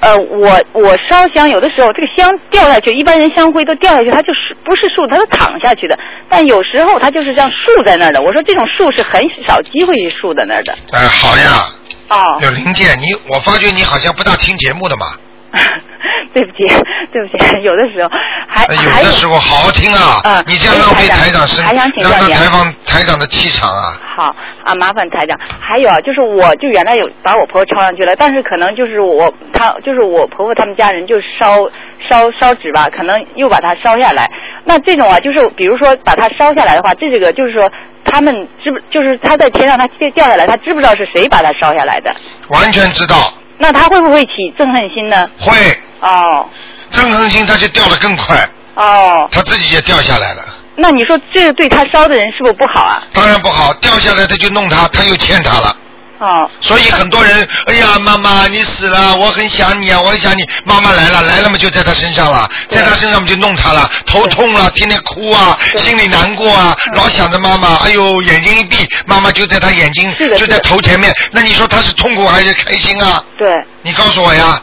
[0.00, 5.98] 呃，我我烧香，有的时候这个香掉下去，一般人香灰都掉下去，它就是不是树，它是躺下去的。
[6.28, 8.22] 但有时候它就是这样竖在那儿的。
[8.22, 10.72] 我说这种树是很少机会去竖在那儿的。
[10.92, 11.66] 哎、好呀。
[12.10, 12.38] 哦。
[12.40, 15.06] 有零件，你我发觉你好像不大听节目的嘛。
[16.34, 16.58] 对不起，
[17.12, 18.10] 对不起， 有的时候
[18.46, 18.64] 还
[19.00, 23.92] 有的时候好好听啊，嗯你这样浪费台长是，还想请教你啊让他台放台长的气场啊。
[24.16, 24.24] 好
[24.64, 25.38] 啊，麻烦台长。
[25.60, 31.68] 还有啊，就是我就原来有把我婆婆抄上去了，但是可能就是我她就是我婆婆他们家人就烧
[32.08, 34.30] 烧烧纸吧，可能又把它烧下来。
[34.64, 37.70] 那这种啊，就是比如说把它烧下来的话，这个就是说
[38.04, 42.14] 他们知不就是他在天上他掉掉下来，他知不知道是谁把它烧下来的？
[42.48, 43.16] 完全知道，
[43.58, 45.26] 那他会不会起憎恨心呢？
[45.38, 45.52] 会。
[46.00, 46.48] 哦。
[46.90, 49.28] 憎恨心他就掉得更快，哦。
[49.30, 50.42] 他自己也掉下来了。
[50.76, 53.02] 那你说这个对他烧的人是不是不好啊？
[53.12, 55.76] 当然不好，掉下来他就弄他，他又欠他了。
[56.18, 56.50] 哦。
[56.60, 60.42] 所以很多人，哎呀，妈妈你死了，我很想你啊，我很想你。
[60.64, 73.22] 妈妈来了，来了嘛就在他身上了，在他身上嘛就弄他了，头痛了，天天哭啊，心里难过啊，老想着妈妈，哎呦，眼睛一闭，妈妈就在他眼睛，就在头前面，那你说他是痛苦还是开心啊？
[73.36, 73.48] 对。
[73.82, 74.60] 你告诉我呀。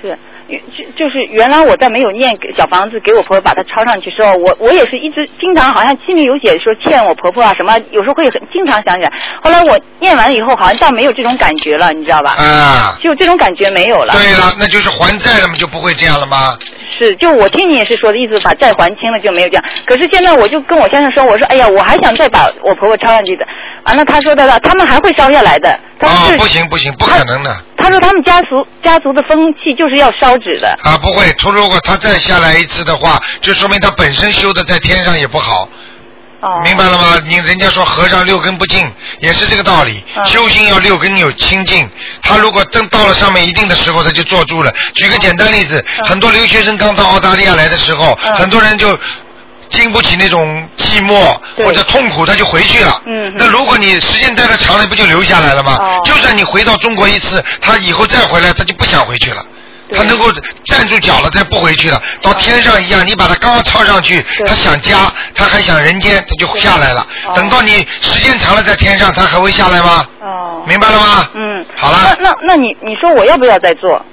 [0.00, 0.16] 是，
[0.48, 9.12] 就就是原来我在没有念小房子给我婆婆把它抄上去时候，我我也是一直经常好像心里有写说欠我婆婆啊什么，有时候会很经常想起来。
[9.42, 12.32] 后来我念完以后，好像倒没有这种感觉了，你知道吧？
[12.32, 14.14] 啊，就这种感觉没有了。
[14.14, 16.56] 对了，那就是还债了嘛，就不会这样了吗？
[16.98, 19.64] 是，就我听你也是说的意思，把债还清了就没有这样。
[19.84, 23.44] 可是现在我就跟我先生说，我说哎呀，我还想再把我婆婆抄上去的。
[23.84, 25.78] 完了，他说的了，他们还会烧下来的。
[26.00, 30.76] 他啊，是不行不行，不可能的他说他们家族家族的风气就是要烧纸的。
[30.82, 31.32] 啊，不会。
[31.38, 35.68] 他如果他再下来一次的话，就说明他本身修的在天上也不好。
[36.40, 36.60] 哦。
[36.64, 37.22] 明白了吗？
[37.26, 40.02] 你人家说和尚六根不净，也是这个道理。
[40.16, 41.88] 嗯修行要六根有清净。
[42.20, 44.72] 他如果真到了上面一定的时候，他就坐住了。
[44.94, 48.98] 举个简单例子，嗯很多留学生刚到澳大利亚来的时候，很多人就
[49.70, 53.02] 经不起那种寂寞或者痛苦，他就回去了。
[53.06, 55.78] 嗯那如果你时间待的长了，不就留下来了吗？
[56.04, 59.44] 就算你回到中国一次，他以后再回来，他就不想回去了。
[59.90, 60.30] 他能够
[60.64, 67.06] 站住脚了，再不回去了，到天上一样，你把他刚刚抄上去，他想家，他还想人间，他就下来了。
[67.34, 70.04] 等到你时间长了在天上，他还会下来吗？
[70.20, 70.62] 哦。
[70.66, 71.28] 明白了吗？
[71.34, 71.64] 嗯。
[71.74, 72.14] 好了。
[72.20, 74.04] 那那那你你说我要不要再做？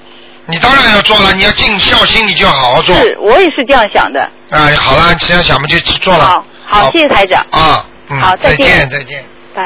[0.47, 2.95] 你当然要做了，你要尽孝心，你就要好好做。
[2.97, 4.21] 是，我也是这样想的。
[4.51, 6.23] 啊，好了，这样想嘛就去做了。
[6.23, 7.43] 好，好，谢谢台长。
[7.49, 9.25] 啊，嗯，好再见再见。
[9.55, 9.61] 拜。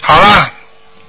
[0.00, 0.50] 好了，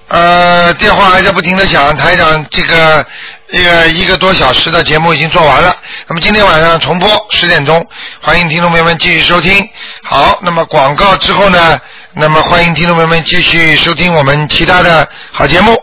[0.09, 3.05] 呃，电话还在不停的响，台长这个
[3.51, 5.73] 一个一个多小时的节目已经做完了，
[6.07, 7.85] 那么今天晚上重播十点钟，
[8.21, 9.69] 欢迎听众朋友们继续收听。
[10.03, 11.79] 好，那么广告之后呢，
[12.11, 15.81] 那么欢迎听众朋友们继续收听我们其他的好节目。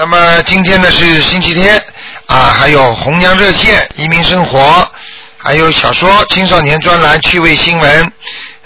[0.00, 1.78] 那么今天呢是星期天
[2.24, 4.90] 啊，还有红娘热线、移民生活，
[5.36, 8.10] 还有小说、青少年专栏、趣味新闻，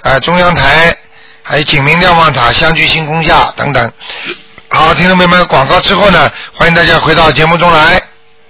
[0.02, 0.96] 啊，中央台，
[1.42, 3.92] 还有景明瞭望塔、相聚星空下等等。
[4.68, 8.00] 好，听众朋友们，广告之后呢，欢迎大家回到节目中来。